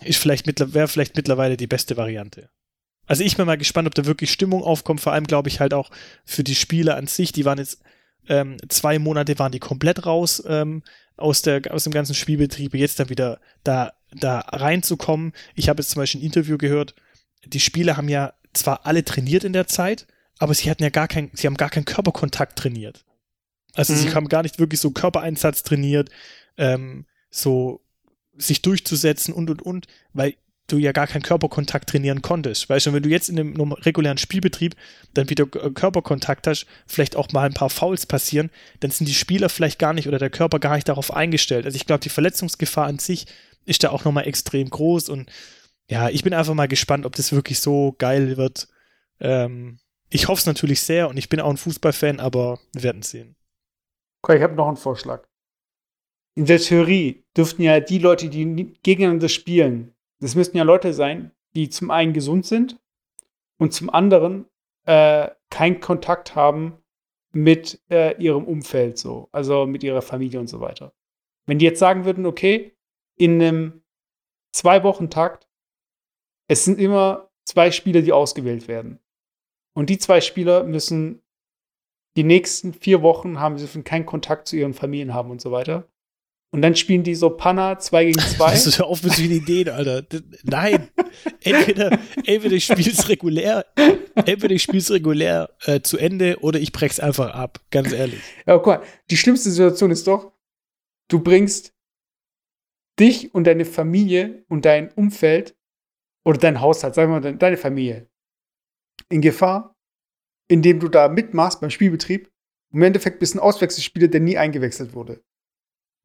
[0.01, 2.49] ist vielleicht wäre vielleicht mittlerweile die beste Variante.
[3.07, 5.73] Also ich bin mal gespannt, ob da wirklich Stimmung aufkommt, vor allem glaube ich halt
[5.73, 5.89] auch
[6.25, 7.81] für die Spieler an sich, die waren jetzt
[8.29, 10.83] ähm, zwei Monate waren die komplett raus ähm,
[11.15, 15.33] aus, der, aus dem ganzen Spielbetrieb, jetzt dann wieder da da reinzukommen.
[15.55, 16.95] Ich habe jetzt zum Beispiel ein Interview gehört,
[17.45, 20.07] die Spieler haben ja zwar alle trainiert in der Zeit,
[20.39, 23.05] aber sie hatten ja gar kein, sie haben gar keinen Körperkontakt trainiert.
[23.73, 23.97] Also mhm.
[23.97, 26.09] sie haben gar nicht wirklich so Körpereinsatz trainiert,
[26.57, 27.81] ähm, so
[28.37, 30.35] sich durchzusetzen und und und, weil
[30.67, 32.69] du ja gar keinen Körperkontakt trainieren konntest.
[32.69, 34.75] Weißt du, wenn du jetzt in einem regulären Spielbetrieb
[35.13, 38.51] dann wieder Körperkontakt hast, vielleicht auch mal ein paar Fouls passieren,
[38.81, 41.65] dann sind die Spieler vielleicht gar nicht oder der Körper gar nicht darauf eingestellt.
[41.65, 43.27] Also ich glaube, die Verletzungsgefahr an sich
[43.65, 45.29] ist da auch nochmal extrem groß und
[45.89, 48.67] ja, ich bin einfach mal gespannt, ob das wirklich so geil wird.
[49.21, 53.01] Ähm, ich hoffe es natürlich sehr und ich bin auch ein Fußballfan, aber wir werden
[53.03, 53.35] sehen.
[54.21, 55.25] Okay, ich habe noch einen Vorschlag.
[56.35, 61.31] In der Theorie dürften ja die Leute, die gegeneinander spielen, das müssten ja Leute sein,
[61.55, 62.79] die zum einen gesund sind
[63.57, 64.45] und zum anderen
[64.85, 66.77] äh, keinen Kontakt haben
[67.31, 70.93] mit äh, ihrem Umfeld, so, also mit ihrer Familie und so weiter.
[71.45, 72.75] Wenn die jetzt sagen würden, okay,
[73.15, 73.83] in einem
[74.53, 75.47] Zwei-Wochen-Takt,
[76.47, 78.99] es sind immer zwei Spieler, die ausgewählt werden.
[79.73, 81.21] Und die zwei Spieler müssen
[82.15, 85.51] die nächsten vier Wochen haben, sie dürfen keinen Kontakt zu ihren Familien haben und so
[85.51, 85.87] weiter.
[86.49, 88.51] Und dann spielen die so Panna 2 gegen 2.
[88.51, 90.03] Das ist ja oft mit so Ideen, Alter.
[90.43, 90.89] Nein.
[91.41, 93.65] Entweder, entweder ich spiel's regulär,
[94.15, 97.59] entweder ich spiel's regulär äh, zu Ende oder ich brech's einfach ab.
[97.69, 98.21] Ganz ehrlich.
[98.45, 100.31] Ja, guck mal, die schlimmste Situation ist doch,
[101.09, 101.73] du bringst
[102.99, 105.55] dich und deine Familie und dein Umfeld
[106.25, 108.09] oder dein Haushalt, sagen wir mal deine Familie,
[109.09, 109.75] in Gefahr,
[110.47, 112.31] indem du da mitmachst beim Spielbetrieb.
[112.73, 115.23] Im Endeffekt bist du ein Auswechselspieler, der nie eingewechselt wurde.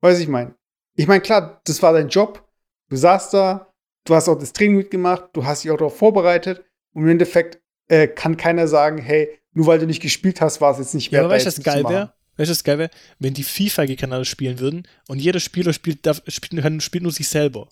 [0.03, 0.55] Weiß ich mein.
[0.95, 2.47] Ich meine, klar, das war dein Job.
[2.91, 3.73] Du saßt da,
[4.05, 6.65] du hast auch das Training mitgemacht, du hast dich auch darauf vorbereitet.
[6.93, 10.73] Und im Endeffekt äh, kann keiner sagen, hey, nur weil du nicht gespielt hast, war
[10.73, 11.23] es jetzt nicht wert.
[11.23, 12.13] Ja, aber weißt du, was geil wäre?
[12.37, 12.91] Weißt du, was geil wäre?
[13.19, 17.29] Wenn die FIFA gegeneinander spielen würden und jeder Spieler spielt, darf, spielt, spielt nur sich
[17.29, 17.69] selber.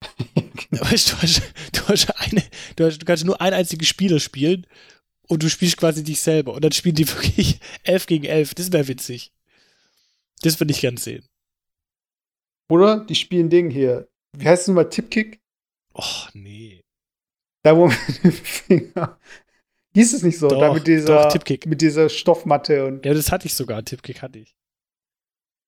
[0.70, 1.42] weißt du, du hast,
[1.72, 2.42] du hast eine,
[2.76, 4.66] du, hast, du kannst nur ein einziges Spieler spielen
[5.28, 6.54] und du spielst quasi dich selber.
[6.54, 8.54] Und dann spielen die wirklich 11 gegen 11.
[8.54, 9.32] Das wäre witzig.
[10.42, 11.26] Das würde ich gern sehen.
[12.70, 14.08] Oder die spielen Ding hier.
[14.36, 14.88] Wie heißt es nochmal?
[14.88, 15.40] Tipkick?
[15.94, 16.82] Och, nee.
[17.64, 19.18] Da, wo man den Finger.
[19.94, 20.48] Hieß es nicht so?
[20.48, 21.66] Doch, da mit dieser, doch, Tipkick.
[21.66, 23.04] mit dieser Stoffmatte und.
[23.04, 23.84] Ja, das hatte ich sogar.
[23.84, 24.56] Tipkick hatte ich.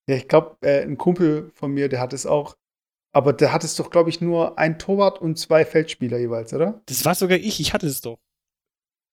[0.08, 2.56] Ja, ich glaube, äh, ein Kumpel von mir, der hat es auch.
[3.14, 6.82] Aber der hat es doch, glaube ich, nur ein Torwart und zwei Feldspieler jeweils, oder?
[6.86, 7.60] Das war sogar ich.
[7.60, 8.18] Ich hatte es doch.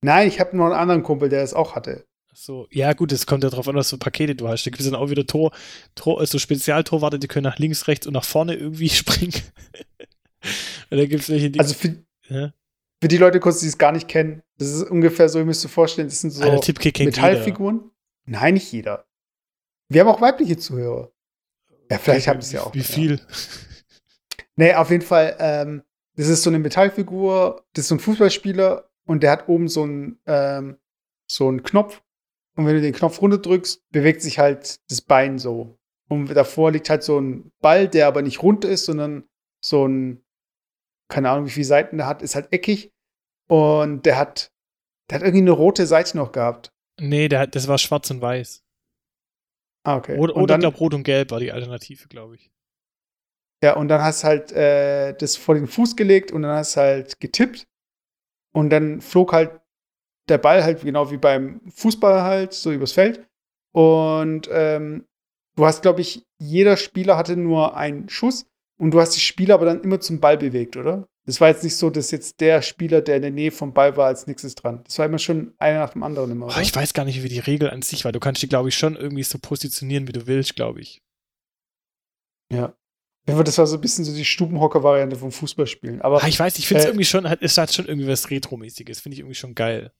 [0.03, 2.07] Nein, ich habe nur einen anderen Kumpel, der es auch hatte.
[2.34, 4.65] So, ja gut, es kommt ja darauf an, was für Pakete du hast.
[4.65, 5.51] Da gibt es dann auch wieder Tor,
[5.95, 9.34] Tor also Spezialtorwarte, die können nach links, rechts und nach vorne irgendwie springen.
[10.89, 11.59] und da gibt es welche, die.
[11.59, 11.97] Also für,
[12.29, 12.53] ja?
[13.01, 15.65] für die Leute kurz, die es gar nicht kennen, das ist ungefähr so, ihr müsst
[15.65, 17.77] euch vorstellen, das sind so Metallfiguren.
[17.77, 18.39] Jeder.
[18.39, 19.05] Nein, nicht jeder.
[19.89, 21.11] Wir haben auch weibliche Zuhörer.
[21.89, 22.73] Ja, vielleicht haben es ja auch.
[22.73, 23.15] Wie viel?
[23.15, 23.25] Ja.
[24.55, 25.84] Nee, auf jeden Fall, ähm,
[26.15, 29.84] das ist so eine Metallfigur, das ist so ein Fußballspieler und der hat oben so
[29.84, 30.77] einen, ähm,
[31.25, 32.01] so einen Knopf
[32.56, 35.78] und wenn du den Knopf runterdrückst, bewegt sich halt das Bein so.
[36.10, 39.24] Und davor liegt halt so ein Ball, der aber nicht rund ist, sondern
[39.64, 40.24] so ein,
[41.08, 42.91] keine Ahnung, wie viele Seiten der hat, ist halt eckig.
[43.47, 44.52] Und der hat,
[45.10, 46.72] der hat irgendwie eine rote Seite noch gehabt.
[46.99, 48.64] Nee, der das war schwarz und weiß.
[49.84, 50.18] Ah, okay.
[50.18, 52.52] Oder, oder dann, glaub, rot und gelb war die Alternative, glaube ich.
[53.64, 56.76] Ja, und dann hast du halt äh, das vor den Fuß gelegt und dann hast
[56.76, 57.68] du halt getippt.
[58.54, 59.61] Und dann flog halt
[60.32, 63.27] der Ball halt genau wie beim Fußball halt so übers Feld.
[63.73, 65.05] Und ähm,
[65.55, 68.47] du hast, glaube ich, jeder Spieler hatte nur einen Schuss
[68.79, 71.07] und du hast die Spieler aber dann immer zum Ball bewegt, oder?
[71.25, 73.95] Das war jetzt nicht so, dass jetzt der Spieler, der in der Nähe vom Ball
[73.95, 74.82] war, als nächstes dran.
[74.86, 76.47] Das war immer schon einer nach dem anderen immer.
[76.47, 78.11] Oh, ich weiß gar nicht, wie die Regel an sich war.
[78.11, 81.01] Du kannst dich, glaube ich, schon irgendwie so positionieren, wie du willst, glaube ich.
[82.51, 82.73] Ja.
[83.25, 86.01] Das war so ein bisschen so die Stubenhocker-Variante vom Fußballspielen.
[86.01, 88.32] Aber ah, ich weiß, ich finde es äh, irgendwie schon, es hat schon irgendwie was
[88.32, 88.99] Retro-mäßiges.
[88.99, 89.93] Finde ich irgendwie schon geil.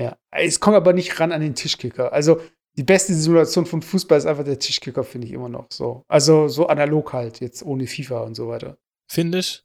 [0.00, 2.12] Ja, es kommt aber nicht ran an den Tischkicker.
[2.12, 2.40] Also
[2.76, 6.04] die beste Simulation vom Fußball ist einfach der Tischkicker, finde ich immer noch so.
[6.08, 8.76] Also so analog halt, jetzt ohne FIFA und so weiter.
[9.10, 9.64] Finde ich?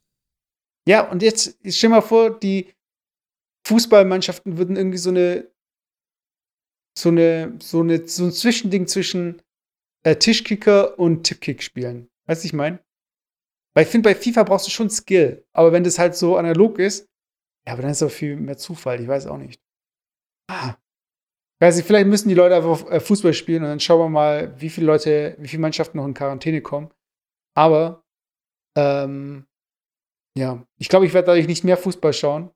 [0.87, 2.73] Ja, und jetzt, jetzt stell mal vor, die
[3.67, 5.51] Fußballmannschaften würden irgendwie so eine,
[6.97, 9.41] so eine, so eine, so ein Zwischending zwischen
[10.03, 12.09] äh, Tischkicker und Tippkick spielen.
[12.27, 12.79] Weißt du, ich meine?
[13.73, 15.45] Weil ich finde, bei FIFA brauchst du schon Skill.
[15.53, 17.07] Aber wenn das halt so analog ist,
[17.67, 19.01] ja, aber dann ist auch viel mehr Zufall.
[19.01, 19.61] Ich weiß auch nicht.
[20.51, 20.75] Ah.
[21.61, 24.59] Weiß ich, vielleicht müssen die Leute einfach äh, Fußball spielen und dann schauen wir mal,
[24.59, 26.91] wie viele Leute, wie viele Mannschaften noch in Quarantäne kommen.
[27.55, 28.03] Aber,
[28.75, 29.45] ähm,
[30.37, 32.51] ja, ich glaube, ich werde dadurch nicht mehr Fußball schauen.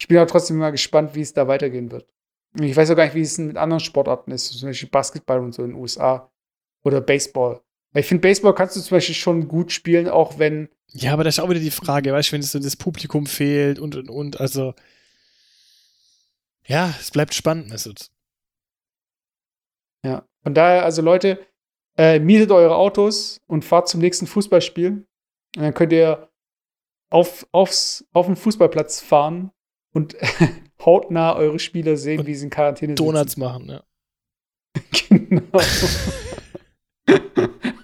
[0.00, 2.08] Ich bin aber trotzdem mal gespannt, wie es da weitergehen wird.
[2.58, 5.52] Ich weiß auch gar nicht, wie es mit anderen Sportarten ist, zum Beispiel Basketball und
[5.52, 6.30] so in den USA
[6.84, 7.60] oder Baseball.
[7.92, 10.68] Weil ich finde, Baseball kannst du zum Beispiel schon gut spielen, auch wenn.
[10.92, 13.26] Ja, aber das ist auch wieder die Frage, weißt du, wenn es so das Publikum
[13.26, 14.74] fehlt und und und, also.
[16.66, 18.10] Ja, es bleibt spannend, Mesut.
[20.04, 21.44] Ja, von daher, also Leute,
[21.96, 25.06] äh, mietet eure Autos und fahrt zum nächsten Fußballspiel.
[25.56, 26.30] Und dann könnt ihr
[27.10, 29.50] auf, aufs, auf den Fußballplatz fahren
[29.92, 30.16] und
[30.84, 33.00] hautnah eure Spieler sehen, und wie sie in Quarantäne sind.
[33.00, 33.40] Donuts sitzen.
[33.40, 33.84] machen, ja.
[35.08, 35.44] genau.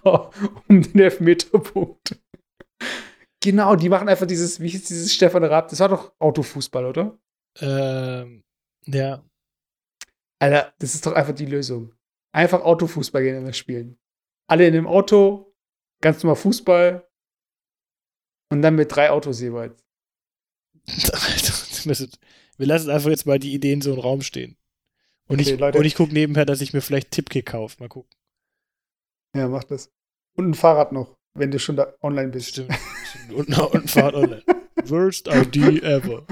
[0.69, 2.21] um den Elfmeterpunkt.
[3.41, 5.69] Genau, die machen einfach dieses, wie hieß dieses Stefan Raab?
[5.69, 7.19] Das war doch Autofußball, oder?
[7.61, 8.45] Ähm,
[8.87, 9.25] ja.
[10.39, 11.95] Alter, das ist doch einfach die Lösung.
[12.33, 13.99] Einfach Autofußball gegeneinander spielen.
[14.49, 15.55] Alle in dem Auto,
[16.01, 17.09] ganz normal Fußball
[18.51, 19.85] und dann mit drei Autos jeweils.
[22.59, 24.57] Wir lassen einfach jetzt mal die Ideen so im Raum stehen.
[25.29, 27.77] Und okay, ich, und ich gucke nebenher, dass ich mir vielleicht Tippkick kaufe.
[27.81, 28.11] Mal gucken.
[29.35, 29.91] Ja, mach das.
[30.37, 32.49] Und ein Fahrrad noch, wenn du schon da online bist.
[32.51, 32.73] Stimmt.
[33.31, 34.45] Und, und ein Fahrrad online.
[34.87, 36.25] Worst ID ever.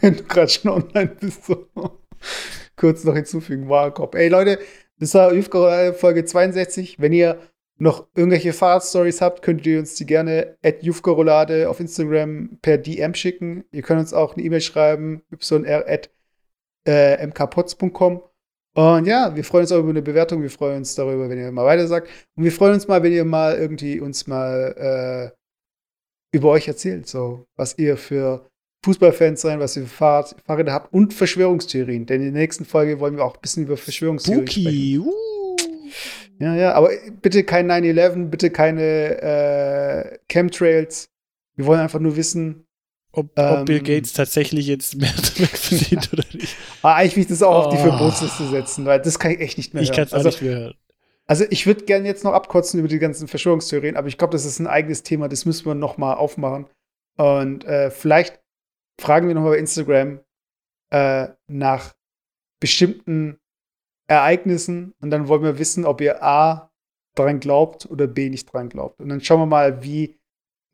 [0.00, 1.66] wenn du gerade schon online bist, so.
[2.76, 4.14] Kurz noch hinzufügen, Warenkorb.
[4.14, 4.58] Ey Leute,
[4.98, 6.98] das war Jufka Folge 62.
[6.98, 7.38] Wenn ihr
[7.80, 13.14] noch irgendwelche Fahrradstories habt, könnt ihr uns die gerne at Jufkarolade auf Instagram per DM
[13.14, 13.64] schicken.
[13.72, 16.10] Ihr könnt uns auch eine E-Mail schreiben, yr at
[16.86, 18.22] äh, mkpots.com.
[18.74, 20.42] Und ja, wir freuen uns auch über eine Bewertung.
[20.42, 22.08] Wir freuen uns darüber, wenn ihr mal weiter sagt.
[22.36, 25.39] Und wir freuen uns mal, wenn ihr mal irgendwie uns mal äh,
[26.32, 28.48] über euch erzählt, so was ihr für
[28.84, 32.06] Fußballfans sein, was ihr für Fahrrad, Fahrräder habt und Verschwörungstheorien.
[32.06, 34.62] Denn in der nächsten Folge wollen wir auch ein bisschen über Verschwörungstheorien Spooky.
[34.62, 35.00] sprechen.
[35.00, 35.56] Uh.
[36.38, 41.10] Ja, ja, aber bitte kein 9-11, bitte keine äh, Chemtrails.
[41.56, 42.64] Wir wollen einfach nur wissen,
[43.12, 46.56] ob, ähm, Bill Gates tatsächlich jetzt mehr damit verdient oder nicht.
[46.80, 47.66] Ah, eigentlich will ich das auch oh.
[47.66, 47.90] auf die oh.
[47.90, 50.04] Verbotsliste setzen, weil das kann ich echt nicht mehr ich hören.
[50.04, 50.74] Ich kann es also, nicht mehr hören.
[51.30, 54.44] Also ich würde gerne jetzt noch abkotzen über die ganzen Verschwörungstheorien, aber ich glaube, das
[54.44, 56.66] ist ein eigenes Thema, das müssen wir noch mal aufmachen.
[57.18, 58.40] Und äh, vielleicht
[59.00, 60.18] fragen wir noch mal bei Instagram
[60.90, 61.94] äh, nach
[62.58, 63.38] bestimmten
[64.08, 66.72] Ereignissen und dann wollen wir wissen, ob ihr A
[67.14, 69.00] dran glaubt oder B nicht dran glaubt.
[69.00, 70.18] Und dann schauen wir mal, wie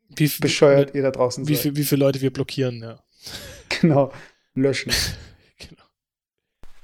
[0.09, 1.61] wie bescheuert ihr da draußen wie seid.
[1.61, 2.99] Viel, wie viele Leute wir blockieren, ja.
[3.79, 4.11] Genau,
[4.55, 4.91] löschen.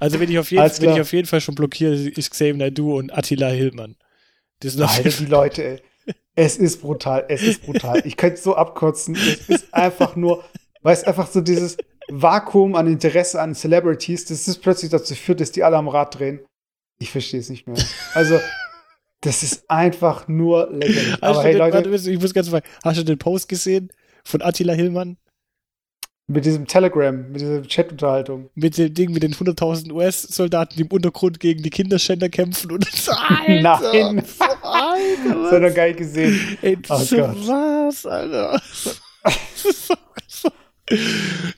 [0.03, 2.97] Also wenn ich, auf jeden, wenn ich auf jeden Fall schon blockiere, ist Xavier Naidu
[2.97, 3.95] und Attila Hillmann.
[4.61, 5.81] Die sind Alter, die Leute, ey.
[6.35, 8.01] Es ist brutal, es ist brutal.
[8.05, 9.15] Ich könnte so abkotzen.
[9.15, 10.43] Es ist einfach nur,
[10.81, 11.77] weil es einfach so dieses
[12.09, 16.19] Vakuum an Interesse an Celebrities, das ist plötzlich dazu führt, dass die alle am Rad
[16.19, 16.41] drehen.
[16.99, 17.77] Ich verstehe es nicht mehr.
[18.13, 18.41] Also,
[19.21, 21.23] das ist einfach nur lächerlich.
[21.23, 21.89] Aber hey, den, Leute.
[21.89, 23.89] Warte, ich muss ganz fragen, hast du den Post gesehen
[24.25, 25.15] von Attila Hillmann?
[26.27, 28.49] Mit diesem Telegram, mit dieser Chat-Unterhaltung.
[28.55, 32.85] Mit dem Ding mit den 100.000 US-Soldaten, die im Untergrund gegen die Kinderschänder kämpfen und
[32.85, 34.23] so, Alter, Nein.
[34.25, 36.57] So, Alter, das hat er nicht gesehen.
[36.61, 37.35] Ey, oh so Gott.
[37.47, 38.61] was, Alter.
[39.23, 39.95] das ist so,
[40.27, 40.49] so.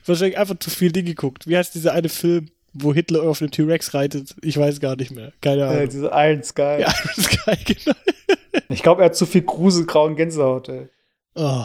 [0.04, 1.46] Wahrscheinlich einfach zu viel Ding geguckt.
[1.46, 2.48] Wie heißt dieser eine Film?
[2.78, 4.34] wo Hitler auf dem T-Rex reitet.
[4.42, 5.32] Ich weiß gar nicht mehr.
[5.40, 5.78] Keine äh, Ahnung.
[5.78, 6.80] Äh, diese Iron Sky.
[6.80, 7.96] Ja, Iron Sky, genau.
[8.68, 10.88] ich glaube, er hat zu viel gruselgrauen Gänsehaut, ey.
[11.34, 11.64] Oh.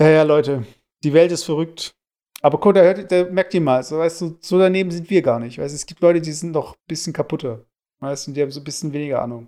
[0.00, 0.66] Ja, ja, Leute.
[1.06, 1.94] Die Welt ist verrückt.
[2.42, 5.22] Aber guck, da, hört, da merkt ihr mal, so, weißt du, so daneben sind wir
[5.22, 5.56] gar nicht.
[5.56, 7.64] Weißt, es gibt Leute, die sind noch ein bisschen kaputter.
[8.00, 9.46] Weißt du, die haben so ein bisschen weniger Ahnung.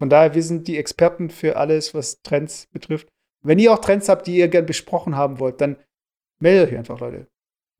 [0.00, 3.06] Von daher, wir sind die Experten für alles, was Trends betrifft.
[3.40, 5.76] Wenn ihr auch Trends habt, die ihr gern besprochen haben wollt, dann
[6.40, 7.28] meldet euch einfach, Leute.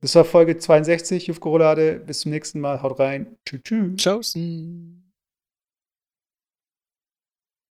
[0.01, 1.99] Das war Folge 62, Juf Korolade.
[1.99, 2.81] Bis zum nächsten Mal.
[2.81, 3.37] Haut rein.
[3.45, 3.97] Tschüss.
[3.97, 4.35] Tschüss.